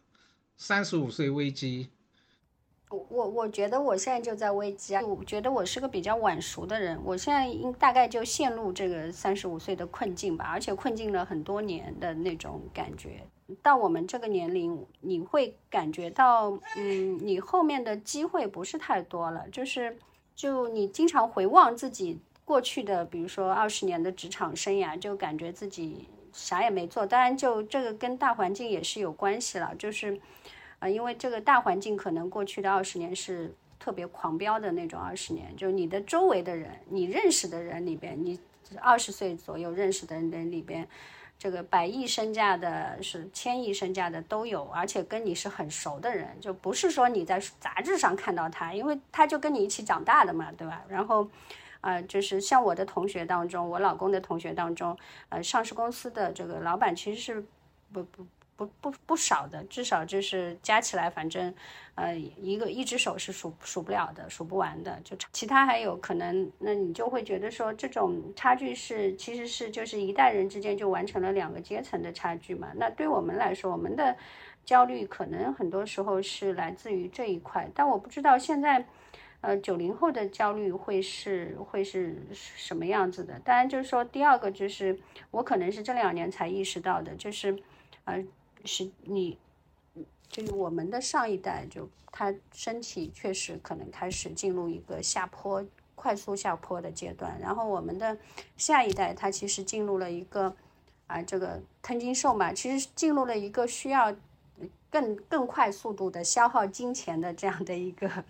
[0.55, 1.89] 三十五岁危机？
[2.91, 5.01] 我我我觉得我现在就在危机啊！
[5.01, 13.27] 我觉得我是个比较晚熟的人，我现在应大概就陷入这个三十五岁的困境吧，而且困境了很多年的那种感觉。
[13.62, 19.47] 到我们这个年龄，你会感觉到，嗯，你后面的机会不是太多了。
[19.51, 19.97] 就是，
[20.35, 27.05] 就你经常回望自己过去的，比如说二十年的职场生涯，就感觉自己啥也没做。
[27.05, 29.73] 当然，就这个跟大环境也是有关系了。
[29.77, 30.19] 就是，
[30.79, 35.55] 啊，因为这个大环境可能过去的二十年是特别狂飙的那种二十年。
[35.55, 38.39] 就你的周围的人，你认识的人里边，你
[38.79, 40.87] 二十岁左右认识的人里边。
[41.40, 50.83] 这个百亿身价的，是千亿身价的都有，而且跟你是很熟的人，就不是说你在杂志上看到他，因为他就跟你一起长大的嘛，对吧？
[50.90, 51.25] 然后，
[51.79, 54.98] 啊，就是像我的同学当中，我老公的同学当中，
[55.29, 57.46] 呃，上市公司的这个老板其实是
[57.94, 58.25] 不不
[58.60, 61.53] 不不不少的，至少就是加起来，反正，
[61.95, 64.99] 呃，一个一只手是数数不了的，数不完的。
[65.03, 72.69] 就其他还有可能，那你就会觉得说，这种差距是其实是就是一代人之间就完成了两个阶层的差距嘛。
[72.75, 74.15] 那对我们来说，我们的
[74.65, 78.85] 焦虑可能很多时候是来自于这一块，但我不知道现在。
[79.41, 83.39] 呃，九零后的焦虑会是会是什么样子的？
[83.39, 84.99] 当然，就是说第二个就是
[85.31, 87.57] 我可能是这两年才意识到的，就是
[88.03, 88.21] 呃，
[88.65, 89.37] 是你
[90.27, 98.17] 就是我们的上一代，就他身体确实可能开始进入一个下坡、快速下坡的阶段，然后我们的
[98.57, 100.55] 下一代他其实进入了一个
[101.07, 104.15] 啊，这个吞金兽嘛，其实进入了一个需要
[104.89, 108.10] 更更快速度的消耗金钱的这样的一个。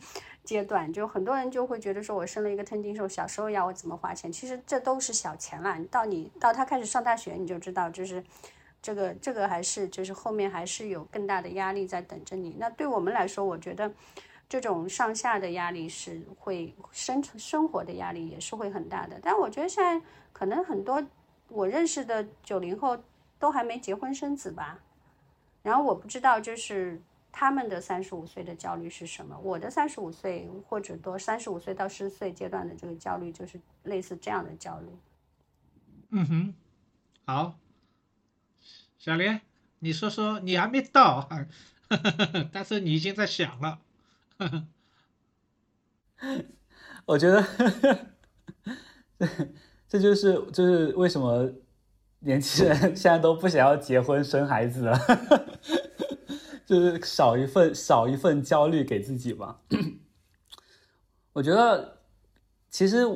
[0.45, 4.31] 阶段就很多人就会觉得说，我生了一个吞金兽，小时候要我怎么花钱？
[4.31, 5.77] 其实这都是小钱了。
[5.91, 8.23] 到你到他开始上大学，你就知道，就是
[8.81, 12.55] 这个这个还是就是后面还是有更大的压力在等着你。
[12.59, 13.91] 那对我们来说，我觉得
[14.47, 19.19] 这种上下的压力是会生生活的压力也是会很大的。
[19.21, 21.03] 但我觉得现在可能很多
[21.47, 22.97] 我认识的九零后
[23.37, 24.79] 都还没结婚生子吧。
[25.63, 27.01] 然后我不知道就是。
[27.31, 29.37] 他们的三十五岁的焦虑是什么？
[29.43, 34.87] 我的三十五岁或者多三十五岁到四十岁阶段的这个焦虑，就是类似这样的焦虑。
[36.09, 36.53] 嗯哼，
[37.23, 37.53] 好，
[38.99, 39.41] 小莲，
[39.79, 41.29] 你说说，你还没到，
[42.51, 43.79] 但是你已经在想了。
[47.05, 47.43] 我觉得，
[49.87, 51.49] 这就是就是为什么
[52.19, 54.99] 年轻人现在都不想要结婚生孩子了。
[56.65, 59.61] 就是少一份少一份焦虑给自己吧。
[61.33, 62.01] 我觉得，
[62.69, 63.07] 其实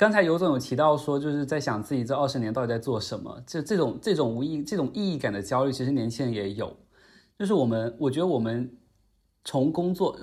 [0.00, 3.38] 刚才尤总有提到说，就是在想自己这二十年到底在做什么。
[3.46, 6.74] 这这种这种无意这种意义感的焦虑，其实年轻人也有。
[7.38, 8.78] 就是我们，我觉得我们
[9.44, 10.16] 从工作，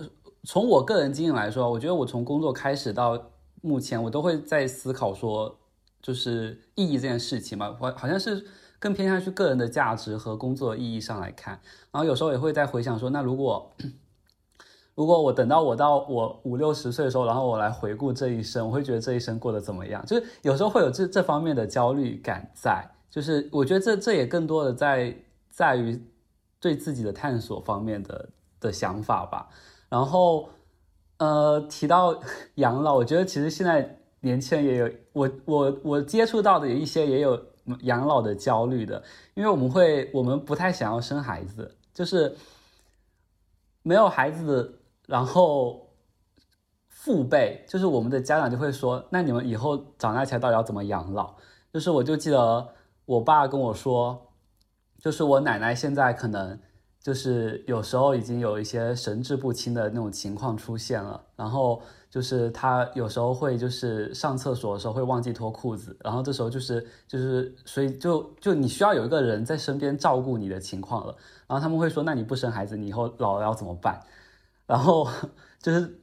[0.46, 3.22] 从我个人经验来说，我觉得我从工作开始到
[3.62, 5.56] 目前，我都会在思考说，
[6.02, 8.48] 就是意义这件事情嘛，我好像是。
[8.80, 11.60] 更偏向去个人的价值和工作意义上来看，
[11.92, 13.72] 然后有时候也会在回想说，那如果
[14.98, 20.04] 如果我等到我到我五六十岁的时候，然后我来回顾这一生，我会觉得这一生过得怎么样？
[20.08, 25.16] 就是有时候会有这这方面的焦虑感在，就是我觉得这这也更多的在
[25.52, 26.04] 在于
[26.60, 28.30] 对自己的探索方面的
[28.60, 29.48] 的想法吧。
[29.88, 30.50] 然后
[31.20, 32.20] 呃提到
[32.56, 37.40] 养老，我觉得其实现在年轻人也有，我我我接触到的有一些也有。
[37.82, 42.34] 养老的焦虑的，因为我们会，我们不太想要生孩子，就是
[43.84, 44.77] 没有孩子，
[45.08, 45.90] 然后
[46.88, 51.34] 父辈，就是我们的家长就会说，那你们以后长大起来到底要怎么养老？
[51.74, 52.68] 就是我就记得
[53.06, 54.34] 我爸跟我说，
[55.00, 56.60] 就是我奶奶现在可能
[57.02, 61.82] 就是有时候已经有一些神志不清的那种情况出现了，然后。
[62.10, 71.14] 就是他有时候会就是上厕所的时候会忘记脱裤子，然后这时候就是就是所以就就你需要有一个人在身边照顾你的情况了，
[71.48, 74.02] 然后他们会说那你不生孩子，你以后老了要怎么办？
[74.68, 75.08] 然后
[75.60, 76.00] 就是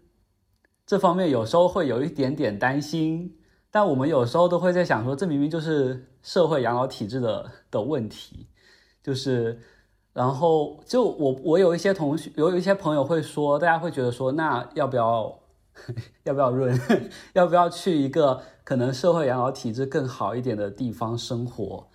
[0.85, 3.39] 这方面有时候会有一点点担心，
[3.71, 8.49] 但我们有时候都会在想说这明明就是社会养老体制的的问题，
[9.03, 9.61] 就是
[10.12, 15.39] 然后就我我有一些同学有一些朋友会说，大家会觉得说那要不要？
[16.23, 16.81] 要不要润？
[17.35, 21.89] 要不要去一个可能社会养老体制更好一点的地方生活？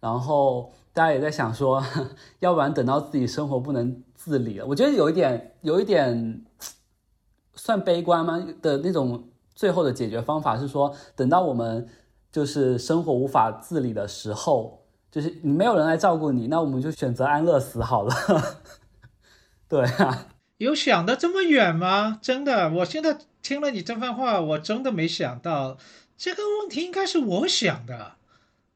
[0.00, 1.82] 然后大家也在想说，
[2.40, 6.44] 要不然等到自己生活不能自理了，我觉得有一点，有一点
[7.54, 8.40] 算悲观吗？
[8.62, 11.88] 的那种最后的解决方法是说，等到我们
[12.30, 18.14] 就是生活无法自理的时候，就是你没有人来照顾你，那我们就选择安乐死好了。
[19.66, 20.28] 对啊。
[20.58, 22.20] 有想的这么远吗？
[22.22, 25.76] 真的，我现在听了你这番话，我真的没想到
[26.16, 28.12] 这个问题应该是我想的，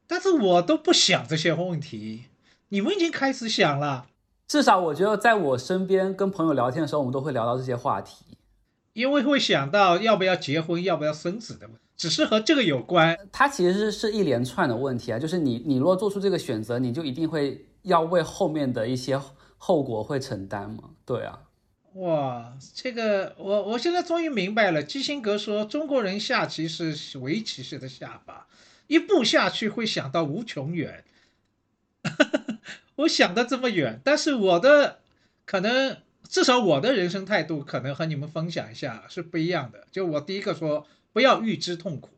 [0.09, 2.25] 但是我都不想这些问题，
[2.71, 4.07] 你们已经开始想了。
[4.49, 8.25] 至少我觉得，在我身边跟朋友聊天的时候，我们都会聊到这些话题，
[8.93, 13.19] 因为会想到要不要结婚，要不要生子的，只是和这个有关。
[13.33, 19.21] 它其实是是一连串的问题啊，就是你你若做出这个选择，你就一定会要为后面的一些
[19.59, 20.91] 后果会承担嘛？
[21.05, 21.41] 对啊。
[21.95, 24.83] 哇，这个我我现在终于明白了。
[24.83, 28.47] 基辛格说中国人下棋是围棋式的下法，
[28.87, 31.05] 一步下去会想到无穷远。
[32.97, 34.99] 我想的这么远，但是我的
[35.45, 35.97] 可能
[36.29, 39.87] 至少我的人生态度可能和你们分享一下是不一样的。
[39.91, 42.11] 就我第一个说不要预知痛苦，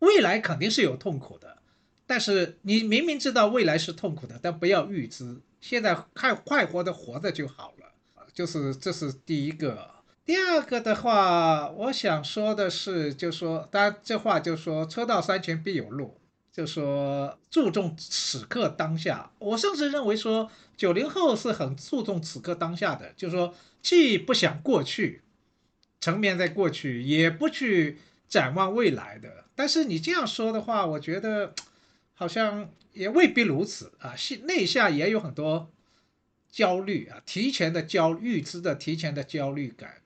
[0.00, 1.58] 未来肯定是有痛苦的，
[2.06, 7.86] 但是你明明知道未来是痛苦的，但不要预知，现在快快活的活着就好了。
[8.32, 9.90] 就是这是第一个。
[10.24, 16.19] 第二个的话，我想说的是，就说当然这话就说车到山前必有路，
[16.52, 19.30] 就说注重此刻当下。
[19.38, 25.22] 我甚至认为说九零后是很注重此刻当下的，就是说既不想过去，
[26.00, 27.98] 沉湎在过去，也不去
[28.28, 29.44] 展望未来的。
[29.54, 31.54] 但是你这样说的话，我觉得
[32.14, 35.70] 好像也未必如此啊，内下也有很多
[36.50, 39.96] 焦虑啊，提前的焦预知的提前的焦虑感。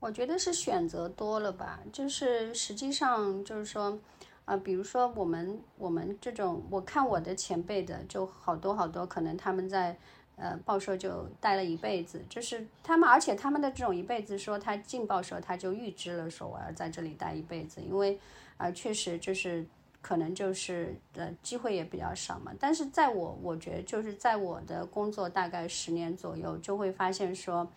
[0.00, 3.98] 我觉得是选择多了吧，就是实际上就是说，
[4.44, 9.96] 啊，比如说我们我们这种，我看我的前辈的就好多好多，可能他们在
[10.36, 18.18] 呃报社就待了一辈子，就是他们，而且他们的这种一辈子，说他进报社他就预知了说我要在这里待一辈子，因为
[18.56, 19.64] 啊确实就是
[20.00, 22.52] 可能就是呃机会也比较少嘛。
[22.60, 27.68] 但是在我我觉得就是在我的工作大概十年左右，就会发现说。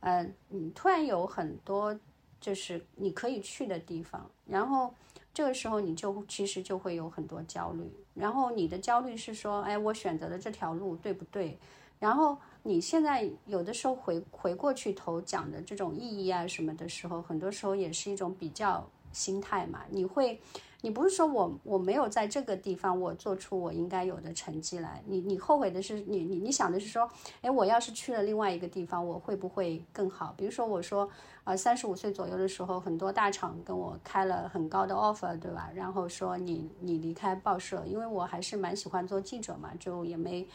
[0.00, 1.98] 嗯，你突然有很多
[2.38, 4.94] 就是你可以去的地方，然后
[5.36, 11.58] 这个时候你就其实就会有很多焦虑，然后你的焦虑是说，哎，我选择的这条路对不对？
[11.98, 20.40] 然后你现在有的时候回回过去头讲的这种意义啊什么的时候，很多时候也是一种比较心态嘛，你会。
[20.82, 27.08] 你不是说我我没有在这个地方我做出我应该有的成绩来，你你后悔的是你你你想的是说，
[27.40, 30.34] 哎，我要是去了另外一个地方，我会不会更好？
[30.36, 31.08] 比如说我说，
[31.44, 35.70] 呃，三十五岁左右的时候，很多大厂跟我开了很高的 offer，对吧？
[35.74, 40.46] 然后说你你离开报社，因为我还是蛮喜欢做记者嘛，就也没，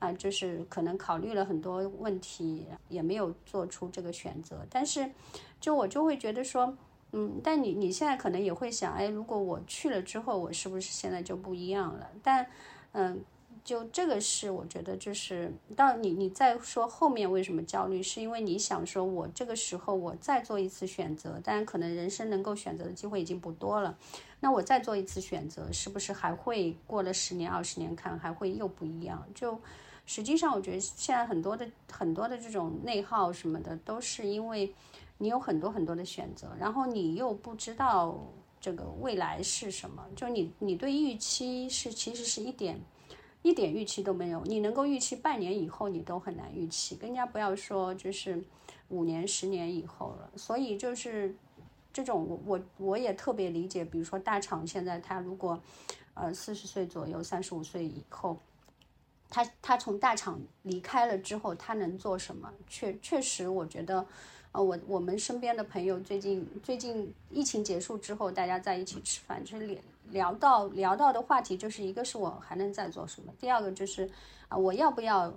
[0.00, 4.66] 啊，就是可能考虑了很多问题，也没有做出这个选择。
[4.68, 5.10] 但是，
[5.60, 6.76] 就我就会觉得说。
[7.12, 12.10] 嗯，但你你现在可能也会想，哎，如果我去了之后，我是不是现在就不一样了？
[12.22, 12.46] 但，
[12.92, 13.24] 嗯，
[13.64, 23.96] 就这个是我觉得就是，到你你再说后面为什么焦虑，是因为你想说，我这个时候我再做一次选择，但可能人生能够选择的机会已经不多了，
[24.40, 29.26] 那我再做一次选择，是不是还会过了十年二十年看还会又不一样？
[29.34, 29.58] 就
[30.04, 34.74] 实际上我觉得现在很多的很多的这种内耗什么的，都是因为。
[35.20, 38.16] 你有很多很多的选择，然后你又不知道
[38.60, 42.80] 这个未来是什么，就你你对预期是其实是一点
[43.42, 48.40] 一点预期都没有，你能够预期半年以后你都很难预期，更加不要说就是
[48.88, 50.30] 五年十年以后了。
[50.36, 51.34] 所以就是
[51.92, 55.60] 这种我我我也特别理解，比如说大厂现在他如果
[56.14, 58.38] 呃四十岁左右三十五岁以后，
[59.28, 62.52] 他他从大厂离开了之后，他能做什么？
[62.68, 64.06] 确确实我觉得。
[64.52, 69.80] 呃，我我们身边的朋友最近最近疫情结束之后，大家在一起吃饭，就是聊
[70.10, 74.08] 聊到聊到的话题，就是一个是我还能再做什么，第二个就是
[74.48, 75.32] 啊，我要不要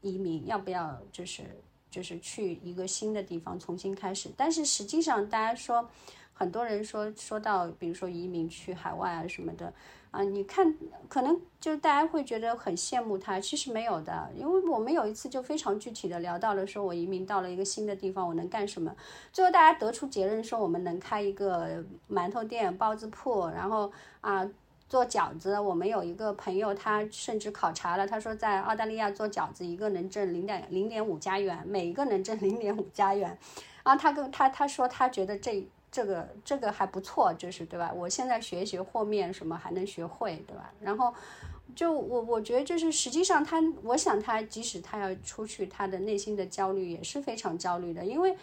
[0.00, 1.44] 移民，要不要就是
[1.90, 4.30] 就是去一个新的地方重新开始。
[4.36, 5.88] 但是实际上，大家说
[6.32, 9.72] 很多人说说到，比如说移民去海外啊什么的。
[10.18, 10.74] 啊，你看，
[11.08, 18.92] 可能就大家会觉得很羡慕他，其实没有的，因为我们有一次就非常具体的聊到了，说我移民到了一个新的地方，我能干什么？
[19.32, 24.44] 最后大家得出结论说，我们能开一个馒头店、包子铺，然后啊
[24.88, 25.56] 做饺子。
[25.56, 33.38] 我们有一个朋友，他甚至考察了，他说在澳大利亚做饺子，一个能挣零点零点五加元，每一个能挣零点五加元。
[33.84, 35.64] 然后他跟他他说，他觉得这。
[35.90, 37.92] 这个这个还不错，就是对吧？
[37.92, 40.72] 我现在学一学和面什么还能学会，对吧？
[40.80, 41.14] 然后
[41.74, 48.36] 就我我觉得就是实际上他，我想他即使他要出去，他的内心的焦虑也是非常焦虑的，因为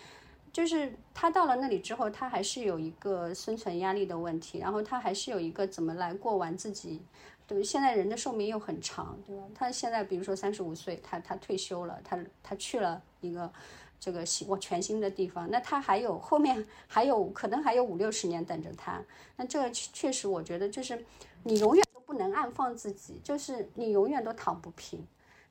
[0.51, 7.01] 就是他到了那里之后，他还是有一个生存压力的问题，然后他还是有一个怎么来过完自己。
[7.47, 9.43] 对，现在人的寿命又很长，对吧？
[9.53, 13.51] 他现在比如说三十五岁，他他退休了，他他去了一个。
[13.99, 19.01] 这个新我全新的地方，那他还有后面还有可能还有五六十年等着他。
[19.37, 21.03] 那这个确实，我觉得就是
[21.43, 25.05] 你永远都不能安放自己，就是你永远都躺不平。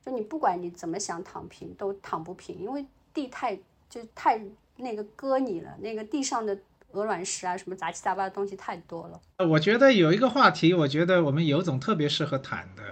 [0.05, 4.41] 就你不管你怎么想躺平，都躺不平，因为地太就太
[4.77, 6.57] 那个割你了，那个地上的
[6.93, 9.21] 鹅卵石啊，什么杂七杂八的东西太多了。
[9.47, 12.83] 我觉得有一个话题，我觉得我们尤总特别适合谈的，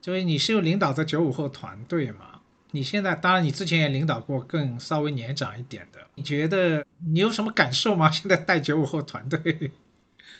[0.00, 2.37] 就是你是有领导的九五后团队嘛。
[2.70, 8.10] 你现在当然，你之前也领导过更稍微年长一点的，你觉得你有什么感受吗？
[8.12, 9.72] 现在带九五后团队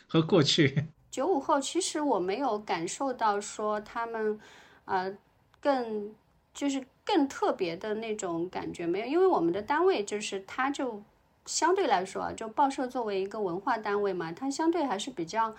[0.07, 4.39] 和过去，九五后其实我没有感受到说他们，
[4.85, 5.11] 呃，
[5.59, 6.13] 更
[6.53, 11.01] 就是更特别的那种感觉没有，因为我们的单位就是它就
[11.45, 15.55] 相对来说啊，就报社作为一个文化单位嘛，它相对还是比较。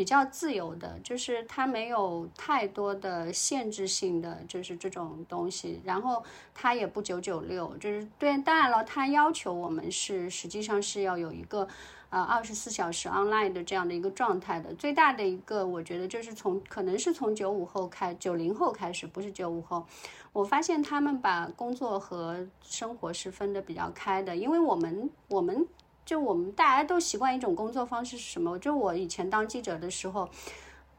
[0.00, 5.78] 比较自由的，就是它没有太多的限制性的，就是这种东西。
[5.84, 6.24] 然后
[6.54, 11.68] 它也不九九六，就是对，当然了，它要求我们是实际上是要有一个
[12.08, 14.72] 呃二十四小时 online 的这样的一个状态的。
[14.76, 19.84] 最大的一个，我觉得就是从可能是从九五后开，九零后开始，不是九五后，
[20.32, 25.68] 我发现他们把工作和生活是分得比较开的，因为我们我们。
[26.10, 28.58] 就我们大家都习惯一种工作方式是什么？
[28.58, 30.28] 就我以前当记者的时候，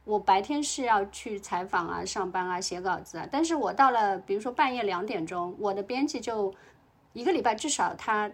[0.05, 6.53] 我白天是要去采访啊、上班啊、写稿子啊，但是我到了比如说半夜两点钟，我的编辑就
[7.11, 8.31] 一个礼拜至少他。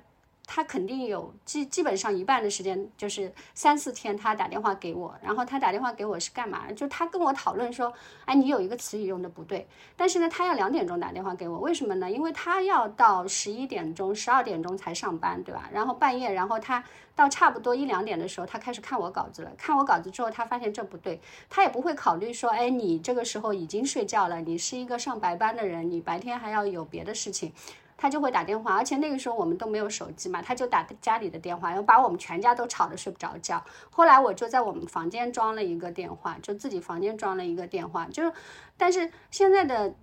[0.50, 6.72] 他肯定有基基本上一半的时间就是三四天，他打电话给我，然后他打电话给我是干嘛？
[6.72, 7.94] 就他跟我讨论说，
[8.24, 9.68] 哎，你有一个词语用的不对。
[9.98, 12.10] 但是呢，他要两点钟打电话给我，为什么呢？
[12.10, 15.70] 因为他要到十一点钟、十二点钟才上班，对吧？
[15.74, 16.82] 然后半夜，然后他
[17.14, 19.52] 到差不多一两点的时候，他开始看我稿子了。
[19.58, 21.20] 看我稿子之后，他发现这不对，
[21.50, 27.52] 他也不会考虑说，哎，你这个时候已经睡觉了，你是一个上白班的人，你白天还要有别的事情。
[27.98, 33.62] 他就会打电话，而且那个时候我们都没有手机嘛，他就打家里的电话，然后把我们全家都吵得睡不着觉。
[33.90, 38.06] 后来我就在我们房间装了一个电话，就自己房间装了一个电话。
[38.06, 38.32] 就是，
[38.78, 39.96] 但是现在的，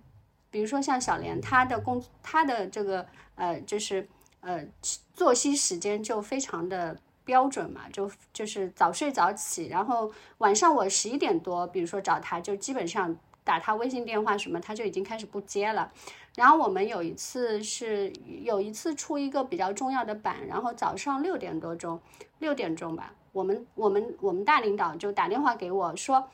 [0.51, 4.07] 比如说像小莲，她的工，她的这个呃，就是
[4.41, 4.65] 呃，
[5.13, 15.91] 作息时间就非常的标准嘛，就就是早睡早起，然后晚上我十一点多，比如说找他，就基本上打他微信电话什么，他就已经开始不接了。
[16.35, 18.11] 然后我们有一次是
[18.41, 21.99] 有一次出一个比较重要的版，然后早上六点多钟，
[22.39, 26.29] 六点钟吧，我们我们我们大领导就打电话给我说，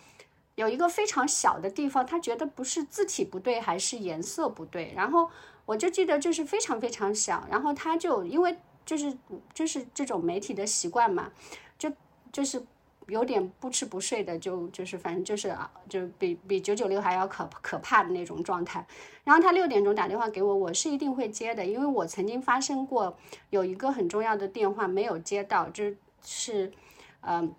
[0.55, 4.91] 有一个非常小的地方，他觉得不是字体不对，还是颜色不对。
[4.95, 5.29] 然后
[5.65, 9.15] 我就记得就是非常非常小，然后他就因为就是
[9.53, 11.31] 就是这种媒体的习惯嘛，
[11.77, 11.91] 就
[12.31, 12.65] 就是。
[13.12, 18.88] 有点不吃不睡的，就就是反正就是啊，就比比九九六还要可可怕的那种状态。
[19.26, 23.18] 然后他六点钟打电话给我，我是一定会接的，因为我曾经发生过
[23.49, 25.93] 有一个很重要的电话没有接到，就
[26.24, 26.72] 是
[27.20, 27.53] 嗯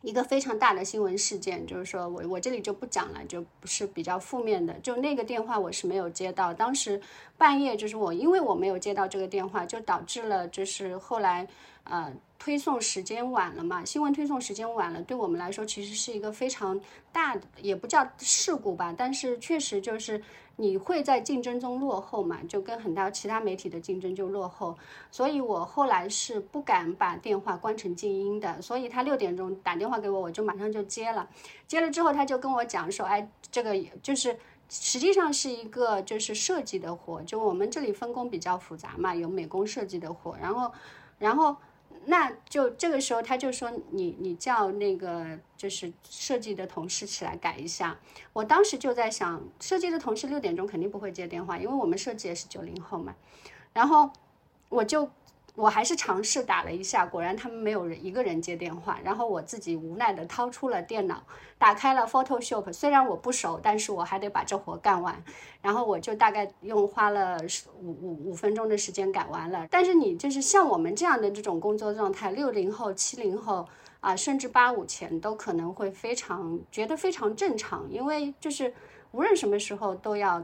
[0.00, 4.72] 一个非常大的新闻事件，就是说我我这里就不讲了，就不是比较负面的。
[4.80, 6.98] 就那个电话我是没有接到，当时
[7.36, 11.46] 半夜就是我因为我没有接到这个电话，就导致了就是后来
[11.84, 12.10] 呃。
[12.44, 13.84] 推送时间晚了嘛？
[13.84, 16.80] 新闻推送时间晚了，对我们来说其实是一个非常
[17.12, 20.20] 大的，也不叫事故吧，但是确实就是
[20.56, 24.76] 你会在竞争中落后嘛，就跟很多其他媒体的竞争就落后。
[25.08, 31.30] 所以我后来是不敢把电话关成静音的，所以他六点钟打电话给我，我就马上就接了。
[31.68, 34.36] 接了之后，他就跟我讲说，哎，这个就是
[34.68, 40.72] 实际上是一个就是设计的活，就我们这里分工比较复杂嘛，有美工设计的活，然后，
[41.20, 41.56] 然后。
[42.06, 47.98] 那就这个时候，他就说你你叫那个就是设计的同事起来改一下。
[48.32, 53.14] 我当时就在想，设计的同事六点钟肯定不会接电话，因为我们设计也是九零后嘛。
[53.72, 54.10] 然后
[54.68, 55.10] 我就。
[55.54, 58.98] 我还是尝试打了一下，果然他们没有人一个人接电话。
[59.04, 61.22] 然后我自己无奈的掏出了电脑，
[61.58, 62.72] 打开了 Photoshop。
[62.72, 65.22] 虽然我不熟，但是我还得把这活干完。
[65.60, 67.38] 然后我就大概用花了
[67.82, 69.66] 五五五分钟的时间改完了。
[69.70, 73.68] 但是你就是像我们这样的这种工作状态，六零后、七零后
[74.00, 78.72] 啊，甚至八五前都可能会非常觉得非常正常，因为就是
[79.10, 80.42] 无论什么时候都要。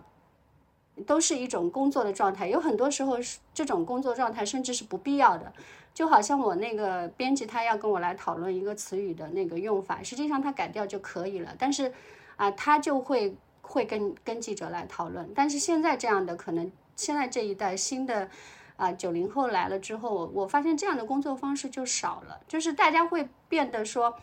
[1.07, 5.53] 都是一种工作的状态，有很多时候是这种工作状态甚至是不必要的，
[5.95, 11.93] 就好像我那个编辑他要跟我来讨论一个词语的那个用法，实际上他改掉就可以了，但是
[12.37, 18.29] 啊他就会会跟跟记者来讨论，但是现在这样的可能现在这一代新的
[18.77, 24.15] 啊九零后来了之后，我发现这样的工作方式就少了，就是大家会变得说。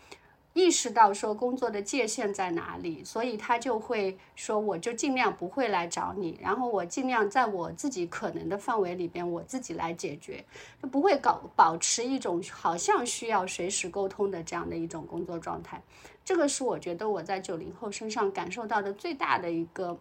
[0.55, 10.41] 意识到说工作的界限在哪里，所以他就会说，我就尽量不会来找你，然后我尽量在我自己可能的范围里边，我自己来解决，
[10.81, 15.81] 就不会搞保持一种好像需要随时沟通的这样的一种工作状态。
[16.23, 19.99] 这个是我觉得我在九零后身上感受到的最大的一个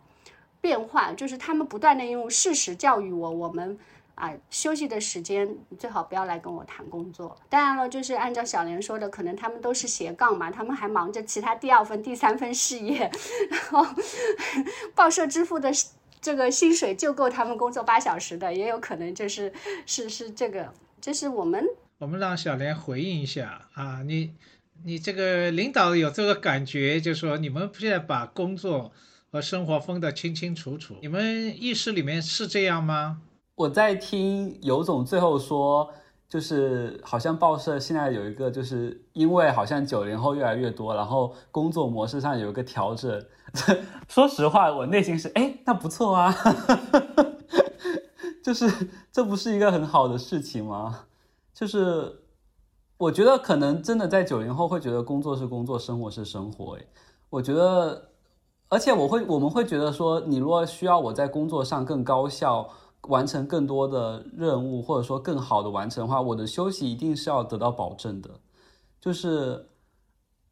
[0.61, 3.77] 变化，就是他们不断的用事实教育我，我们。
[4.15, 7.37] 啊，休息的时间最好不要来跟我谈工作。
[7.49, 13.11] 当然了，就是按照小莲说的，可能他们都是斜杠嘛，他们还忙着其他第二份、第三份事业，
[13.51, 13.87] 然后
[14.95, 15.71] 报社支付的
[16.21, 19.53] 这个薪水就够他们工作八小时的，也有可能就是
[19.85, 21.65] 是是这个，就是我们
[21.99, 24.33] 我们让小莲回应一下啊，你
[24.85, 28.93] 你这个领导有这个感觉，就是说你们现在把工作
[29.33, 33.21] 和生活分得清清楚楚，你们意识里面是这样吗？
[33.57, 35.89] 我在听尤总最后说，
[36.29, 43.25] 就是好像报社现在有一个，就是因为好像九零后越来越多，然后工作模式上有一个调整。
[44.09, 46.35] 说实话，我内心是哎，那不错啊，
[48.43, 48.69] 就是
[49.13, 51.05] 这不是一个很好的事情吗？
[51.55, 52.23] 就是
[52.97, 56.77] 我觉得可能真的在九零后会觉得工作是工作，生活是生活。
[56.77, 56.85] 哎，
[57.31, 58.09] 我觉得，
[58.69, 62.69] 而且我会我们会觉得说，你如果需要我在工作上更高效。
[63.09, 68.31] 完成更多的任务，或者说更好的完成的话，我的休息一定是要得到保证的。
[69.01, 69.69] 就是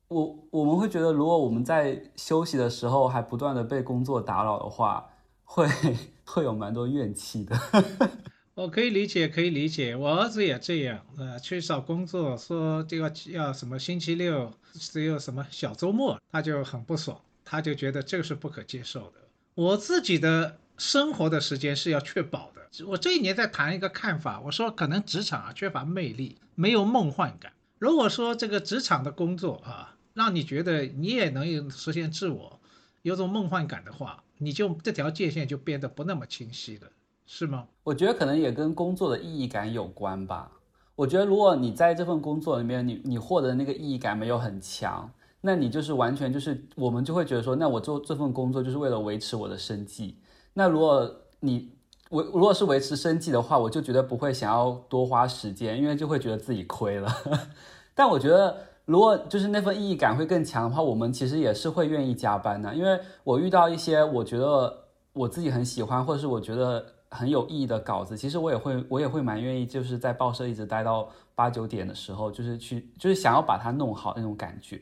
[0.08, 5.08] 我我们会觉得，如果我们在休息的时候还不断的被工作打扰的话，
[5.44, 5.66] 会
[6.26, 7.56] 会有蛮多怨气的。
[8.54, 9.96] 我可以理解，可以理解。
[9.96, 19.14] 我儿子也这样，呃，缺少工作，说这个要什么星期六只有什么小周末，他就很不爽，他就觉得这个是不可接受的。
[19.54, 20.58] 我自己的。
[20.82, 22.84] 生活的时间是要确保的。
[22.88, 27.52] 我这一年在谈一个看法，我说可能职场啊缺乏魅力，没有梦幻感。
[27.78, 32.58] 如果说这个职场的工作啊，让你觉得你也能有实现自我，
[33.02, 36.88] 有种梦幻感的话，你就这条界限就变得不那么清晰了，
[37.26, 37.68] 是吗？
[37.84, 40.50] 我觉得可能也跟工作的意义感有关吧。
[40.96, 45.08] 我觉得如果你在这份工作里面，你你获得那个意义感没有很强，
[45.42, 50.16] 那你就是完全就是我们就会觉得说，那我做这份工作就是为了维持我的生计。
[50.54, 51.70] 那如果你
[52.10, 57.10] 维如果是维持生计的话，我就觉得不会想要多花时间，因为就会觉得自己亏了。
[57.94, 62.74] 但我觉得如果就是那份意义感会更强的话，我们其实也是会愿意加班的。
[62.74, 64.76] 因为我遇到一些我觉得
[65.12, 74.80] 我自己很喜欢，或者是我觉得很有意义的稿子，其实我也会我也会蛮愿意，就是在报社一直待到八九点的时候，就是去就是想要把它弄好那种感觉。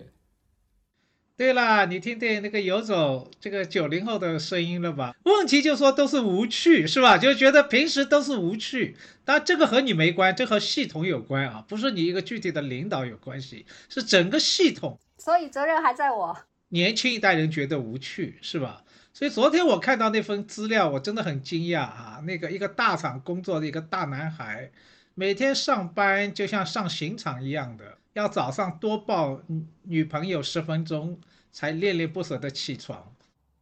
[1.41, 5.17] 对啦，你听听那个游走这个九零后的声音了吧？
[5.23, 7.17] 问题就说都是无趣，是吧？
[7.17, 8.95] 就觉得平时都是无趣。
[9.25, 15.01] 但这个和你没关，这和系统有关啊，不是你一个具体的领导有关系，是整个系统。
[15.17, 16.37] 所以责任还在我。
[16.69, 18.85] 年轻一代人觉得无趣，是吧？
[19.15, 22.21] 所以昨天我看到那份资料，我真的很惊讶啊！
[22.27, 24.71] 那个一个大厂工作的一个大男孩，
[25.15, 29.41] 每天上班就像上刑场一样的，要早上多抱
[29.83, 31.19] 女朋友十分钟。
[31.53, 33.13] 才恋恋不舍的起床。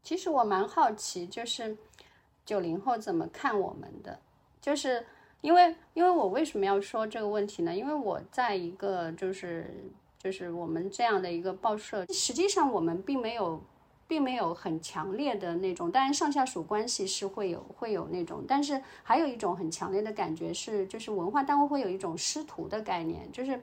[0.02, 1.74] 其实我蛮好奇，就是
[2.44, 4.20] 九零后怎么看我们的？
[4.60, 5.06] 就是
[5.40, 7.74] 因为，因为我为什么要说这个问题呢？
[7.74, 13.64] 因为我在一个就是就是我们这样的一个报社，实际上我们并没有
[14.06, 23.58] 并没有很强烈的那种，当然上下属关系是会有会有那种，但是还有一种很强烈的感觉是，就是文化单位会有一种师徒的概念，就是。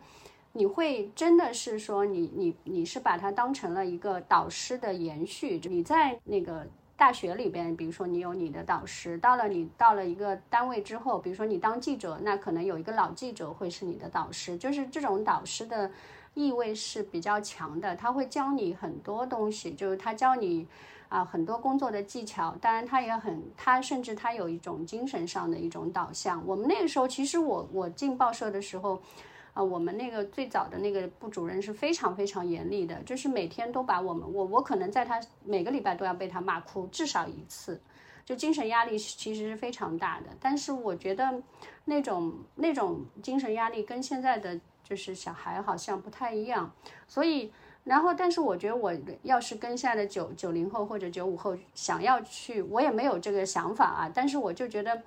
[0.57, 5.59] 你会真的是说你你你是把它当成了一个导师的延续？
[5.65, 15.91] 你在那个大学里边，比如说你有你的导师，到了你到了一个单位之后，比如说你当记者，那可能有一个老记者会是你的导师，就是这种导师的
[16.35, 20.65] 意味是比较强的，他会教你很多东西，就是他教你
[21.09, 26.41] 啊很多工作的技巧，当然他也很他甚至他有一种精神上的一种导向。
[26.47, 29.01] 我们那个时候其实我我进报社的时候。
[29.55, 37.79] 啊，我们那个最早的那个部主任是非常非常严厉的，就是每天都把我们，我我可能在他每个礼拜都要被他骂哭至少一次，
[38.25, 40.25] 就精神压力其实是非常大的。
[40.41, 41.41] 但是我觉得
[41.85, 46.69] 那种那种精神压力跟现在的就是小孩好像不太一样，
[47.07, 47.49] 所以
[47.85, 48.93] 然后但是我觉得我
[49.23, 55.01] 要是跟现在的九九零后或者九五后想要去，我也没有这个想法啊，但是我就觉得，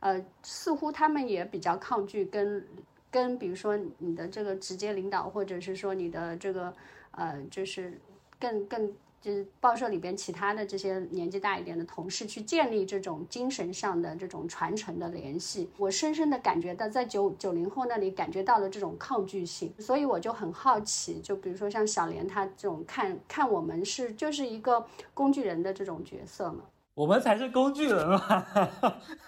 [0.00, 2.66] 呃，似乎他们也比较抗拒跟。
[3.12, 6.74] 跟比如说你的这个直接领导，或者是说你的这个
[7.12, 8.00] 呃，就是
[8.40, 24.84] 更更就是报社里边其他的这些年纪大一点的同事去建立这种精神上的这种传承的联系，我深深的感觉到在九九零后那里感觉到了这种抗拒性，所以我就很好奇，就比如说像小莲她这种看看我们是就是一个
[25.14, 28.46] 工具人的这种角色嘛，我们才是工具人嘛。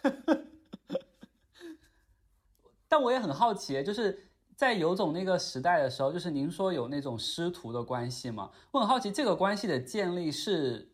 [2.95, 4.17] 但我也很好奇，就是
[4.55, 8.49] 在尤总那个时代的时候，就是您说有那种师徒的关系嘛？
[8.71, 10.93] 我很好奇，这个关系的建立是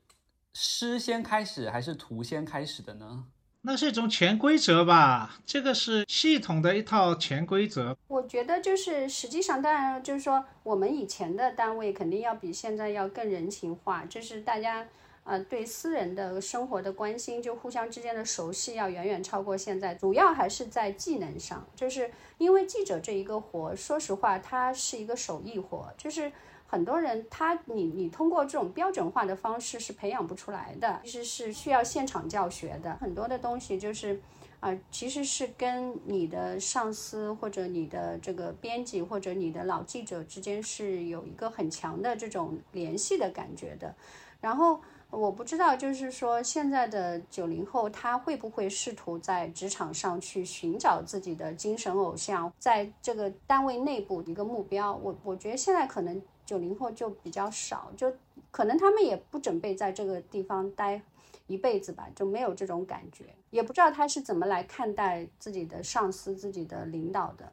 [0.54, 3.26] 师先开始还是徒先开始的呢？
[3.60, 7.94] 那是一种潜规则吧，这个是系统的一套潜规则。
[8.08, 14.88] 我觉得就是实际上，当然就是说，我们以前的单位肯定要比现在要更人情化，就是大家。
[15.30, 19.94] 呃，对私人的生活的关心，就互相之间的熟悉，要远远超过现在。
[19.94, 26.32] 主要还是在技能上，就是因为记者这一个活，说实话，它是一个手艺活，就是
[26.66, 32.96] 很多人他你你通过这种标准化的方式是培养不出来的，其实是需要现场教学的。
[32.96, 34.20] 很多的东西就是，
[34.58, 43.94] 啊，其实是跟你的上司或者你的这个编辑或者你的老记者之间是有一个很强的这种联系的感觉的。
[44.40, 44.80] 然后
[45.10, 54.94] 我不知道，就是说现在的九零后他会不会试图在职场上去寻找自己的精神偶像，在这个单位内部一个目标。
[54.94, 58.12] 我我觉得现在可能九零后就比较少，就
[58.50, 61.02] 可能他们也不准备在这个地方待。
[61.46, 67.52] 一辈子吧，就没有这种感觉，也不知道他是怎么来看待自己的上司、自己的领导的。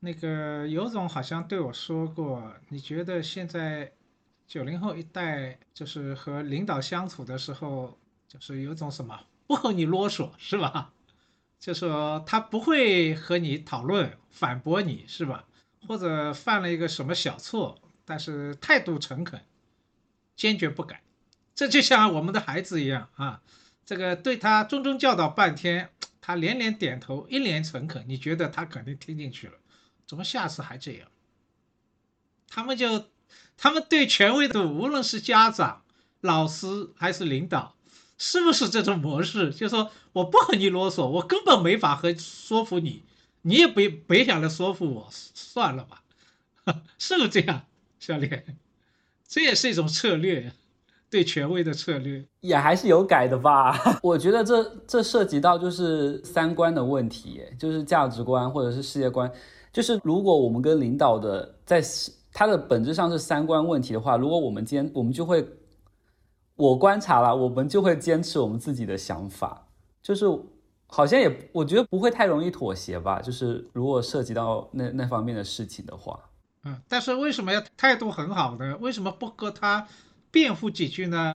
[0.00, 3.90] 那个尤总好像对我说过，你觉得现在
[4.46, 10.92] 九零后一代就是和领导相处的时候，就是有种什么不和你啰嗦，是吧？
[11.58, 15.44] 就说他不会和你讨论、反驳你，是吧？
[15.88, 19.40] 或者犯了一个什么小错，但是态度诚恳，
[20.36, 21.02] 坚决不改。
[21.54, 23.40] 这就像我们的孩子一样啊，
[23.84, 25.90] 这个对他谆谆教导半天，
[26.20, 29.54] 他连连点头，一脸诚恳，你觉得他肯定听进去了，
[30.06, 31.08] 怎么下次还这样？
[32.48, 33.06] 他们就，
[33.56, 35.82] 他们对权威的，无论是家长、
[36.20, 36.66] 老师
[36.96, 37.74] 还是领导，
[38.18, 39.50] 是不是这种模式？
[39.50, 43.02] 就说我不和你啰嗦，我根本没法和说服你，
[43.42, 46.02] 你也别别想来说服我，算了吧，
[46.98, 47.62] 是不是这样，
[47.98, 48.44] 小莲？
[49.28, 50.52] 这也是一种策略。
[51.08, 53.78] 对权威的策略也还是有改的吧？
[54.02, 59.30] 我觉得这这涉及到就是三观的问题，就是价值观或者是世界观。
[59.72, 61.80] 就是如果我们跟领导的在
[62.36, 65.48] 他的本质上是三观问题的话，如果我们坚我们就会，
[66.54, 69.66] 我观察了，我们就会坚持我们自己的想法，
[70.02, 70.26] 就是
[70.86, 73.22] 好像也我觉得不会太容易妥协吧。
[73.22, 76.20] 就是如果涉及到那那方面的事情的话，
[76.64, 78.76] 嗯，但是为什么要态度很好呢？
[78.82, 79.88] 为什么不和他？
[80.30, 81.32] 辩护几句呢？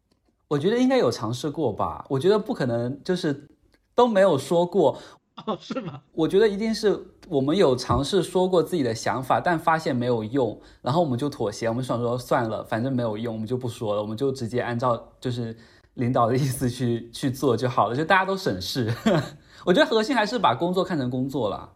[0.49, 2.05] 我觉得应该有尝试过吧。
[2.09, 3.47] 我觉得不可能就是
[3.95, 5.01] 都没有说过
[5.45, 6.01] 哦，是吗？
[6.13, 11.67] 我觉得一定是我们有尝试说过自己的想法，但发现没有用，然后我们就妥协。
[11.67, 15.55] 我们想说算了，反正没有用，我们就不说了，我们就直接按照就是
[15.95, 18.93] 领导的意思去去做就好了，就大家都省事。
[19.65, 21.73] 我觉得核心还是把工作看成工作了，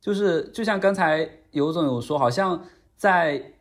[0.00, 2.64] 就是就像刚才尤总有说，好像
[2.96, 3.52] 在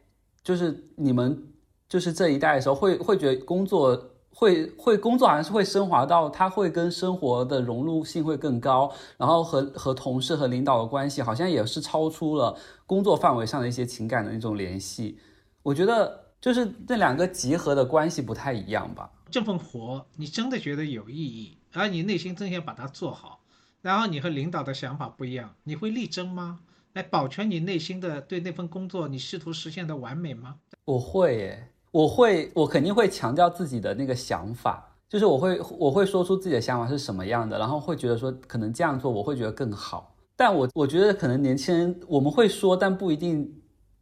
[0.44, 1.52] 就是你们。
[1.88, 3.96] 就是这一代的时候，会会觉得工作
[4.38, 15.18] 会会工作好像是会升华到，他会跟生活的融入性会更高，然后和和同事和领导的关系好像也是超出了工作范围上的一些情感的那种联系。
[15.64, 19.10] 我觉得就是这两个集合的关系不太一样吧。
[19.32, 23.40] 这份活你真的觉得有意义，而你内心真想把它做好，
[23.82, 26.60] 然后你和领导的想法不一样，你会力争吗？
[26.92, 30.58] 来保全你内心的对那份工作你试图实现的完美吗？
[30.84, 31.72] 我会耶。
[31.96, 40.14] 我会，我肯定会强调自己的那个想法，就是我会，我会说出自己的想法是什么样的，然后会觉得说可能这样做我会觉得更好。
[40.36, 43.62] 但我我觉得可能年轻人我们会说，但不一定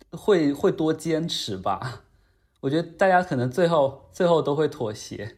[0.09, 2.01] 会会多坚持吧。
[2.61, 5.37] 我觉得大家可能最后最后都会妥协，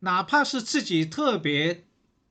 [0.00, 1.84] 哪怕是自己特别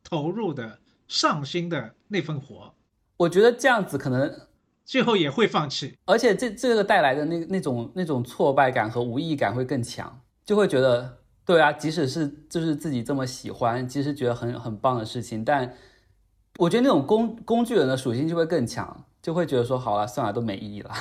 [0.04, 2.74] 投入的上心的那份活，
[3.16, 4.42] 我觉得这样子可能。
[4.92, 15.74] 最后也会放弃，而且这这个带来的那那种那种挫败感和无意义感会更强，就会觉得，对啊，即使是就是自己这么喜欢，其实觉得很很棒的事情，但
[16.58, 20.92] 我觉得那种工工具人的属性就会更强，就会觉得说，好了，算了，都没意义了。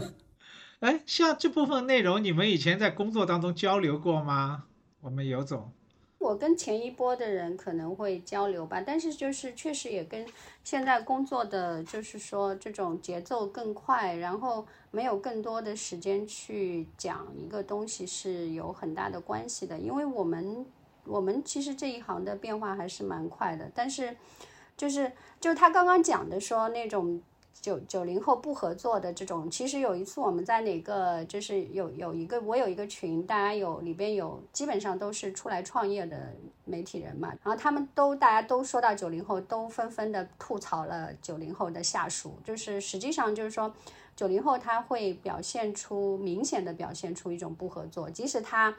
[0.80, 4.64] 哎，像这部分内容，你们以前在工作当中交流过吗？
[5.00, 5.72] 我们尤总。
[6.22, 10.24] 我跟前一波的人可能会交流吧，但是就是确实也跟
[10.62, 19.76] 现在工作的就是说这种节奏更快，然后没有更多的时间去讲一个东西是有很大的关系的。
[19.76, 20.64] 因为我们
[21.04, 24.16] 我们其实这一行的变化还是蛮快的，但是
[24.76, 25.10] 就是
[25.40, 27.20] 就他刚刚讲的说那种。
[27.60, 36.32] 九九零后不合作的这种，其实有一次我们在哪个，就是有有一个我有一个群，大家有里边有基本上都是出来创业的
[36.64, 43.72] 媒体人嘛，然后他们都大家都说到九零后，都纷纷的吐槽了九零后的下属，就是实际上就是说
[44.16, 48.76] 九零后他会表现出明显的表现出一种不合作，即使他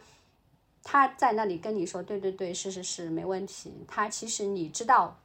[0.83, 5.17] 他在那里跟你说对对对是是是没问题，他其实你知道，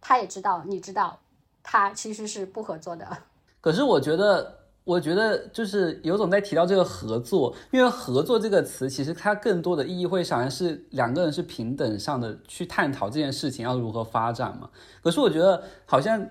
[0.00, 1.20] 他也知道你知道。
[1.62, 3.06] 他其实是不合作的，
[3.60, 14.68] 可是我觉得，我觉得就是有总在提到这个合作，因为合作这个词，其实它更多的意义会想的是两个人是平等上的去探讨这件事情要如何发展嘛。
[15.02, 16.28] 可是我觉得好像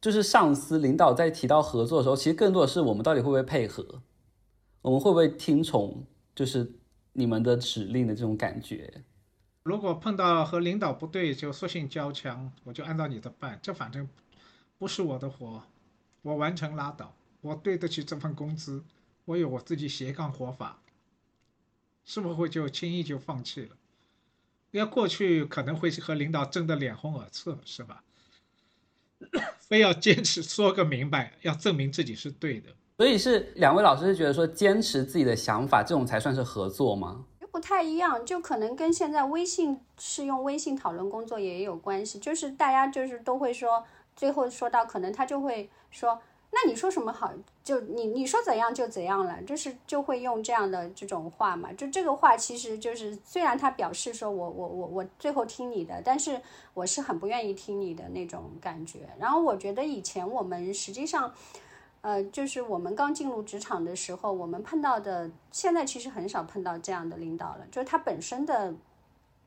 [0.00, 4.02] 就是上司领导在提到合作的时候，其实更多的是我们到底会不会配合，
[4.82, 6.04] 我们会不会听从
[6.34, 6.70] 就是
[7.14, 9.02] 你们的指令的这种感觉。
[9.62, 14.06] 如果碰到和领导不对，就索性交枪，我就按照你的办，这反正
[14.84, 15.62] 不是我的活，
[16.20, 18.84] 我完成拉倒，我对得起这份工资，
[19.24, 20.78] 我有我自己斜杠活法，
[22.04, 23.76] 是不是会就轻易就放弃了？
[24.72, 28.04] 要过去可能会和领导争得脸红耳赤，是吧？
[29.58, 32.68] 非要坚持说个明白，要证明自己是对的。
[32.98, 37.24] 所以是两位老师是觉得说坚持自己的想法，这种才算是合作吗？
[37.50, 42.18] 不太一样，就可能跟现在微信是用微信讨论工作也有关系。
[42.18, 46.20] 就是大家就是都会说，最后说到可能他就会说。
[46.56, 47.32] 那你说什么好？
[47.64, 51.72] 就你你说怎样就怎样了，就是就会用这样的这种话嘛。
[51.72, 56.40] 就这个话其实就是虽然他表示说我我我我最后听你的，但是
[56.72, 59.00] 我是很不愿意听你的那种感觉。
[59.18, 61.34] 然后我觉得以前我们实际上，
[62.02, 67.66] 呃，就是我们刚进入职场的时候，我们碰到的，现在其实很少碰到这样的领导了。
[67.72, 68.72] 就是他本身的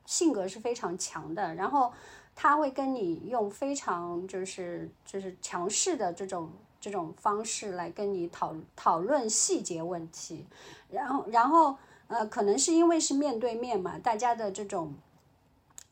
[0.05, 1.93] 性格是非常强的，然后
[2.37, 6.49] 他会跟你用非常就是就是强势的这种。
[6.79, 10.45] 这种方式来跟你讨讨论细节问题，
[10.91, 11.75] 然后然后
[12.07, 14.93] 呃，可能是因为是面对面嘛，大家的这种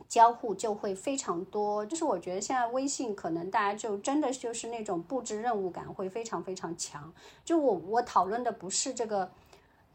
[0.08, 1.84] 交互就会非常多。
[1.84, 7.12] 就是我觉得现在微信可能大家就真的就是那种布置任务感会非常非常强。
[7.44, 9.32] 就我我讨论的不是这个。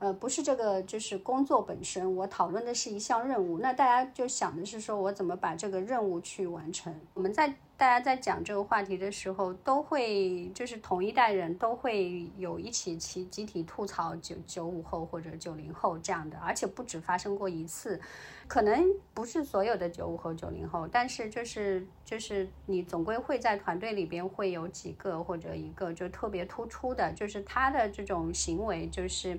[0.01, 2.17] 呃，不是这个，就是工作本身。
[2.17, 6.93] 我讨论的是一项任务，那大家就想的是说我怎么把这个任务去完成。
[7.13, 18.01] 我们在大家在讲这个话题的时候，都会就是同一代人都会有一起集集体吐槽九九五后或者九零后这样的，而且不止发生过一次，
[18.49, 18.83] 可能
[19.13, 29.39] 不是所有的九五后九零后，但是就是就是你总归会在团队里边会有几个或者一个就特别突出的，就是他的这种行为就是。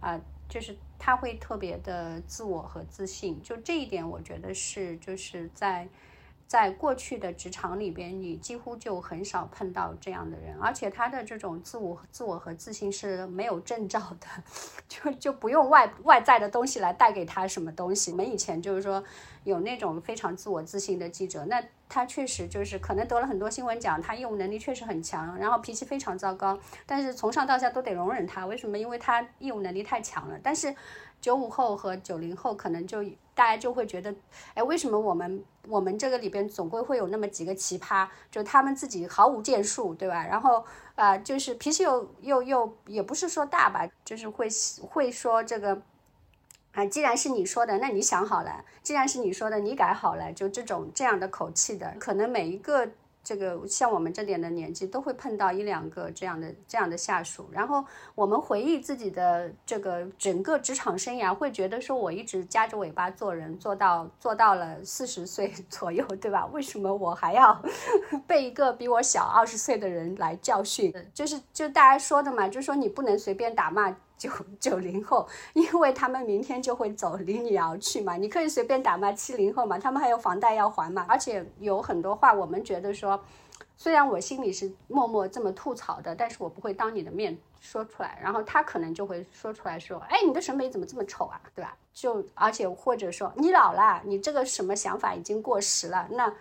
[0.00, 5.88] 啊，就是他会特别的自我和自信，就这一点，我觉得是就是在
[6.46, 14.26] 在过去的职场里边，你几乎就很少碰到这样的人，而且他的这种自我、自我和自信是没有证照的，
[14.88, 18.12] 就就不用外外在的东西来带给他什么东西。
[18.12, 19.02] 我们以前就是说
[19.44, 21.62] 有那种非常自我自信的记者，那。
[21.88, 28.46] 他确实就是可能得了很多新闻奖，他业务能力确实很强，然后脾气非常糟糕，但是从上到下都得容忍他。
[28.46, 28.78] 为什么？
[28.78, 30.38] 因为他业务能力太强了。
[30.42, 30.74] 但是
[31.20, 33.02] 九五后和九零后可能就
[33.34, 34.14] 大家就会觉得，
[34.54, 40.26] 哎，为什么我们我们这个里边总归会有那么几个奇葩，就他们自己毫无建树，对吧？
[40.26, 40.64] 然后
[40.94, 44.48] 啊，就是脾气又又又也不是说大吧，就是会
[44.82, 45.80] 会说这个。
[46.72, 52.88] 啊，既然是你说的，那你想好了；既然是你说的，你改好了，就这种这样的口气的，可能每一个
[53.24, 57.48] 这个像我们这点的年纪，都会碰到一两个这样的这样的下属。
[57.50, 66.46] 然后我们回忆自己的这个整个职场生涯，会觉得说我一直夹着尾巴做人，做到做到了四十岁 左右，对吧？
[66.52, 67.60] 为什么我还要
[68.26, 70.94] 被一个比我小二十岁的人来教训？
[71.12, 73.96] 就是就大家说的嘛，就是说你不能随便打骂。
[74.18, 78.16] 九九零后，因为他们明天就会走，离你而去嘛。
[78.16, 81.06] 你可以随便打骂七零后嘛，他们还有房贷要还嘛。
[81.08, 83.18] 而且有很多话，我们觉得说，
[83.76, 88.18] 虽然我心里是默默这么吐槽的，但是我不会当你的面说出来。
[88.22, 91.76] 然后他可能就会说出来说，哎，你的审美怎么这么丑啊，对吧？
[91.94, 96.32] 就而且或者说你老了，你这个什么想法已经过时了，那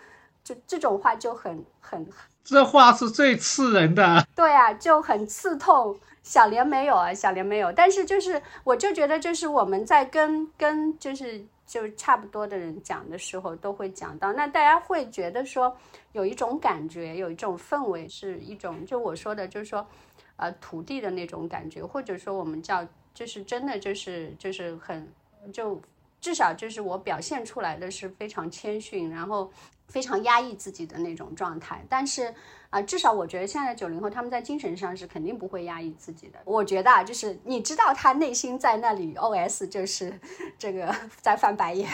[0.43, 2.07] 就这种话就很很，
[2.43, 4.25] 这话是最刺人的。
[4.36, 5.99] 对啊，就很刺痛。
[6.28, 15.73] 小莲没有啊，小莲没有，但是就是我就觉得，就是我们在跟跟就是就差不多的人讲的时候，都会讲到，那大家会觉得说
[16.11, 19.88] 有一种感觉，有一种氛围，是一种就我说的，就是说，
[20.36, 25.09] 呃，土地的那种感觉，或者说我们叫就是真的就是就是很
[25.53, 25.82] 就
[26.19, 29.49] 至少就是我表现出来的是非常谦逊，然后
[29.88, 32.36] 非常压抑自己的那种状态，但是。
[32.70, 36.39] 啊，至少我觉得现在九零后他们在精神上是肯定不会压抑自己的。
[36.43, 40.13] 我觉得啊，就是你知道他内心在那里 OS 就是
[40.57, 41.89] 这个在翻白眼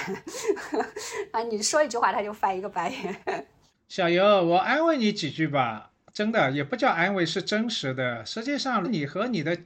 [1.32, 3.48] 啊，你说一句话他就翻一个白眼。
[3.88, 8.26] 小游，我安慰你几句吧，真的也不叫安慰，是真实的。
[8.26, 9.58] 实际上你和你的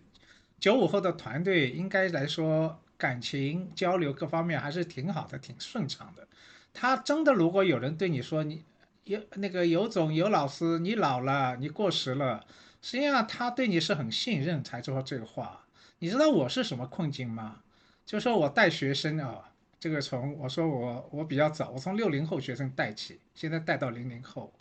[0.60, 6.28] 九五后的团队应该来说感情交流各方面还是挺好的，挺顺畅的。
[6.74, 8.66] 他真的如果有人对你说你。
[9.08, 12.46] 有那个有总有老师，你老了，你过时了。
[12.82, 15.66] 实际上他对你是很信任才说这个话。
[16.00, 17.64] 你知道我是什么困境吗？
[18.06, 24.54] 就说我带学生啊，这个从我说我我比较早，我从六零后学生带起，现在带到零零后。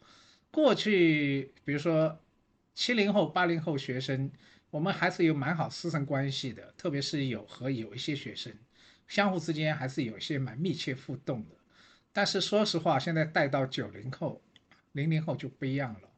[0.51, 2.19] 过去比如说
[2.75, 4.31] 七零后、八零后学生，
[4.71, 8.53] 我们还是有蛮好师生关系的，特别是有和有一些学生
[9.09, 11.57] 相互之间还是有一些蛮密切互动的。
[12.17, 14.41] 但是说实话，现在带到九零后、
[14.93, 16.09] 零零后就不一样了，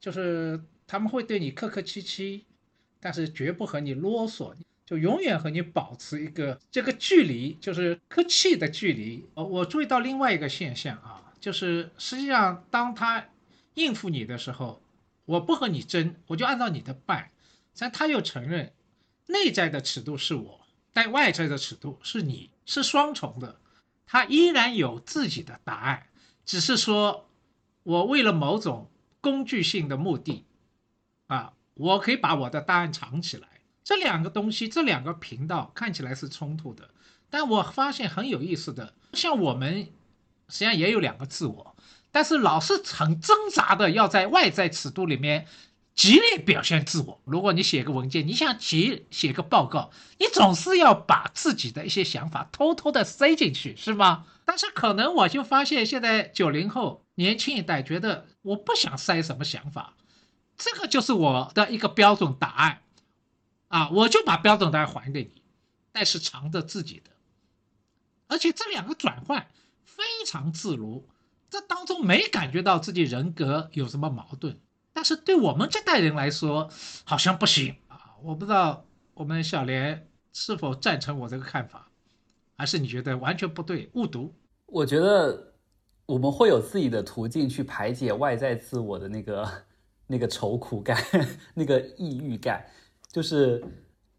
[0.00, 2.46] 就是他们会对你客客气气，
[2.98, 4.54] 但是绝不和你啰嗦，
[4.86, 9.26] 就永远和你保持一个这个距离，就是客气的距离。
[9.34, 13.28] 呃，我注意到另外一个现象啊，就是实际上当他
[13.74, 14.80] 应付你的时候，
[15.26, 17.28] 我不和你争，我就按照你的办，
[17.78, 18.72] 但他又承认
[19.26, 20.60] 内在的尺度是我，
[20.94, 23.56] 但外在的尺度是你，是双重的。
[24.12, 26.06] 他依然有自己的答案，
[26.44, 27.30] 只是说，
[27.82, 28.90] 我为了某种
[29.22, 30.44] 工具性的目的，
[31.28, 33.48] 啊，我可以把我的答案藏起来。
[33.82, 36.90] 这两个东西，这两个频道看起来是冲突的，
[37.30, 39.84] 但我发现很有意思的，像我们
[40.50, 41.74] 实际上也有两个自我，
[42.10, 45.46] 但是老是很挣扎的要在外在尺度里面。
[45.94, 47.20] 极力表现自我。
[47.24, 54.26] 如果你写个文件，你想写写个报告，你总是要把自己的一些想法偷偷的塞进去，是吗？
[54.44, 59.94] 但是可能我就发现，现在九零后年轻一代觉得我不想塞什么想法，
[60.56, 62.80] 这个就是我的一个标准答案，
[63.68, 65.42] 啊，我就把标准答案还给你，
[65.92, 67.10] 但是藏着自己的，
[68.26, 69.46] 而且这两个转换
[69.84, 71.08] 非常自如，
[71.48, 74.58] 这当中没感觉到自己人格有什么矛盾。
[74.92, 76.68] 但是对我们这代人来说，
[77.04, 78.16] 好像不行啊！
[78.22, 78.84] 我不知道
[79.14, 81.88] 我们小莲是否赞成我这个看法，
[82.56, 84.34] 还是你觉得完全不对，误读？
[84.66, 85.54] 我觉得
[86.06, 89.52] 我们会有自己的途径去排解外在自我的那个
[90.06, 90.96] 那个愁苦感、
[91.54, 92.64] 那个抑郁感，
[93.10, 93.64] 就是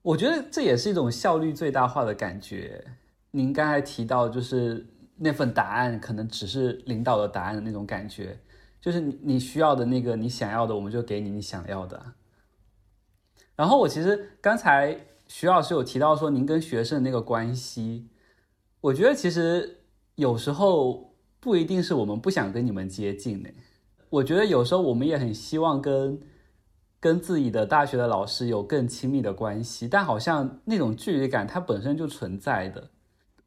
[0.02, 2.84] 我觉得这也是一种效率最大化的感觉。
[3.32, 8.38] 您刚才提到，就是那份答案可能只是领导的答案的那种感觉。
[8.84, 12.16] 就是你你需要的那个你想要的，我们就给你你想要的。
[13.56, 18.10] 然后我其实刚才徐老师有提到说您跟学生那个关系，
[18.82, 23.50] 我觉得其实有时候不一定是我们不想跟你们接近呢，
[24.10, 26.20] 我觉得有时候我们也很希望跟
[27.00, 32.90] 跟自己的大学的老师有更亲密的关系，但好像那种距离感它本身就存在的。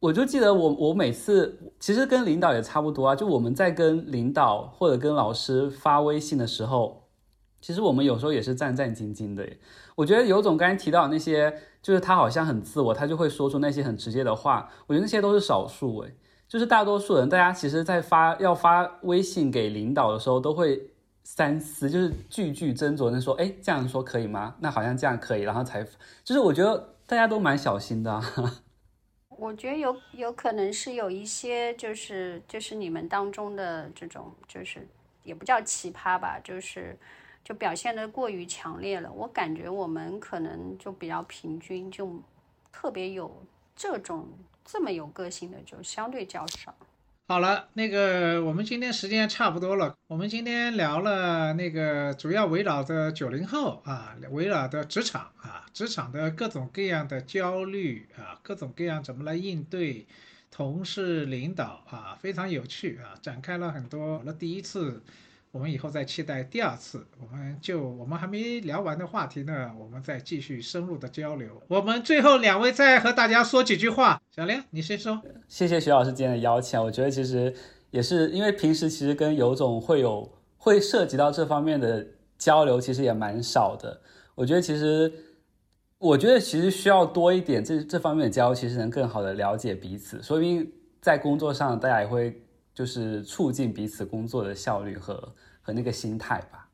[0.06, 7.08] 我就记得我我每次其实跟领导也差不多啊，就我们在跟领导或者跟老师发微信的时候，
[7.60, 9.44] 其实我们有时候也是战战兢兢的。
[9.96, 11.52] 我觉得有种刚才提到那些，
[11.82, 14.70] 就是他好像很自我，他就会说出那些很直接的话。
[14.86, 16.14] 我觉得那些都是少数诶，
[16.46, 20.90] 就是大多数人，大家其实在发要发微信给领导的时候，都会
[21.24, 24.54] 三思，就是句句斟酌那说，哎，这样说可以吗？
[24.60, 25.82] 那好像这样可以，然后才
[26.22, 28.22] 就是我觉得大家都蛮小心的。
[29.38, 34.86] 我觉得有有可能是有一些，就是就是你们当中的这种，就是
[35.22, 36.98] 也不叫奇葩吧，就是
[37.44, 39.12] 就表现的过于强烈了。
[39.12, 42.10] 我感觉我们可能就比较平均，就
[42.72, 43.30] 特别有
[43.74, 44.26] 这种
[44.64, 46.74] 这么有个性的，就相对较少。
[47.28, 49.96] 好了，那个我们今天时间差不多了。
[50.06, 60.06] 我们今天聊了那个主要围绕着九零后啊，围绕着职场啊，职场的各种各样的焦虑啊，各种各样怎么来应对
[60.52, 64.22] 同事、领导啊，非常有趣啊，展开了很多。
[64.24, 65.02] 那第一次。
[65.56, 71.48] 我们以后再期待第二次，我们就我们还没聊完的话题呢，我们再继续深入的交流。
[71.66, 75.18] 我们最后两位再和大家说几句话，小莲你先说。
[75.48, 77.54] 谢谢徐老师今天的邀请，我觉得其实
[77.90, 83.98] 也是因为平时其实跟尤总会有会涉及到这方面的交流，其实也蛮少的。
[84.34, 85.10] 我觉得其实
[85.96, 92.38] 我觉得其实需要多一点这这方面的交流，其实能更好的了解彼此，说明在工作上大家也会
[92.74, 95.34] 就是促进彼此工作的效率和。
[95.66, 96.68] 和那个心态吧，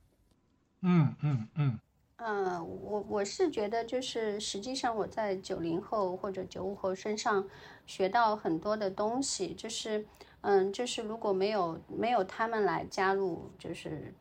[0.82, 1.78] 嗯嗯嗯，
[2.16, 7.48] 呃，我我是觉得就是实际上我在九零后或者九五后身上
[7.86, 10.04] 学到很多的东西，就是
[10.42, 14.12] 嗯，就是如果没有没有他们来加入，就是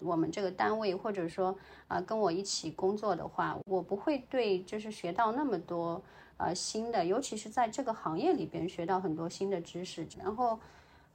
[0.00, 1.54] 我们这个单位或者说
[1.86, 6.02] 啊跟我一起工作的话，我不会对就是学到那么多
[6.38, 10.58] 呃新的，尤其是在这个行业里边学到很多新的知识，然后。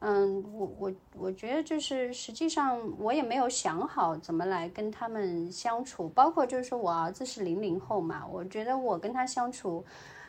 [0.05, 9.85] 嗯，我我我觉得就是实际上我也没有想好怎么来跟他们相处，包括就是说我儿子是零零后嘛，我觉得我跟他相处，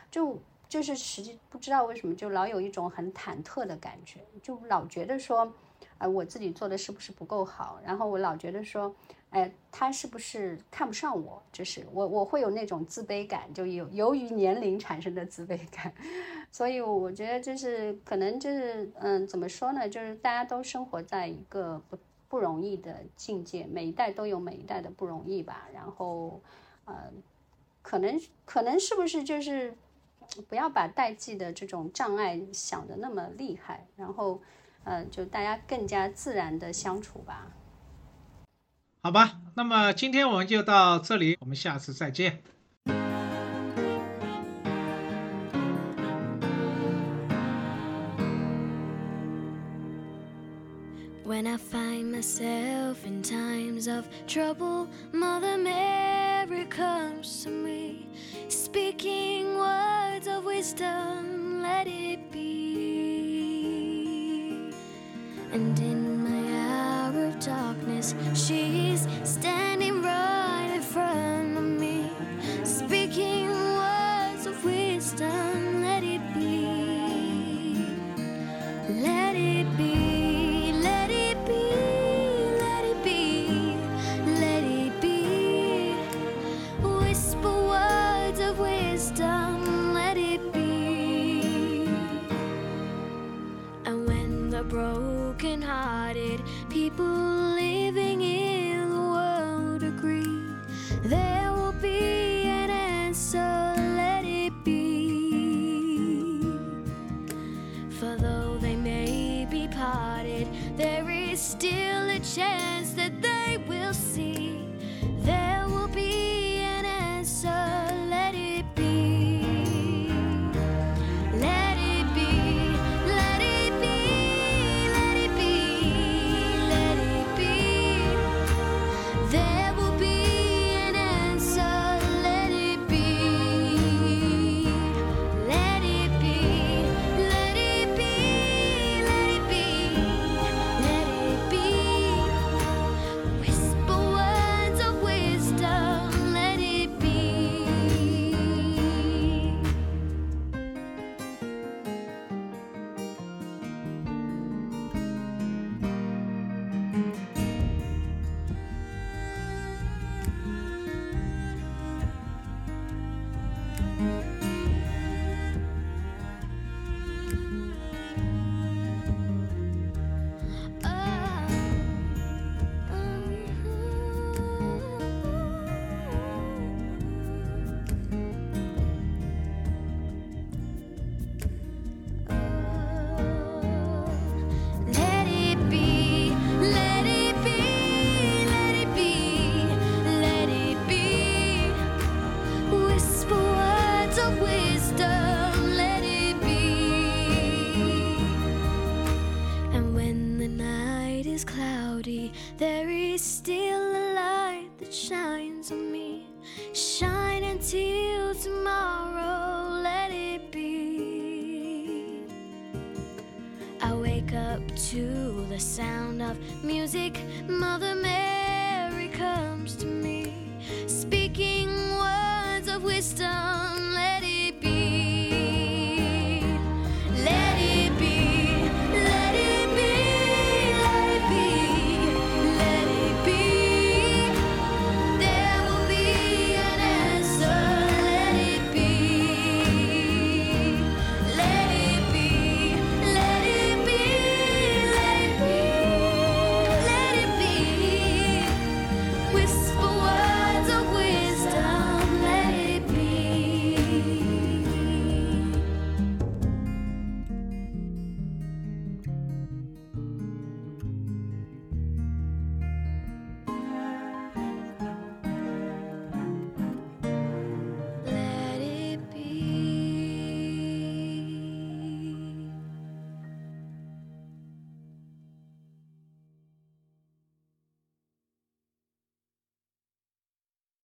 [0.09, 0.39] 就
[0.69, 5.51] 就是实际不知道为什么就老有一种很忐忑的感觉，就老觉得说，
[5.97, 8.95] 呃，我自己做的是不是不够好，然后我老觉得说。
[9.31, 11.43] 哎，他是不是看不上我？
[11.51, 15.93] 就是我，我会有那种自卑感，就有由于年龄产生的自卑感，
[16.55, 21.97] 所以我觉得就是可能就是嗯怎么说呢，就是大家都生活在一个不
[22.29, 26.41] 不容易的境界，每一代都有每一代的不容易吧，然后
[26.85, 27.11] 呃
[27.81, 29.75] 可能可能是不是就是
[30.47, 34.41] 不要把代际的这种障碍想的那么厉害，然后
[34.85, 37.51] 呃就大家更加自然的相处吧。
[39.01, 42.41] 好吧，那么今天我们就到这里，我们下次再见。
[51.35, 58.07] When I find myself in times of trouble, Mother Mary comes to me,
[58.47, 63.11] speaking words of wisdom, let it be.
[65.51, 70.34] And in my hour of darkness, she's standing right.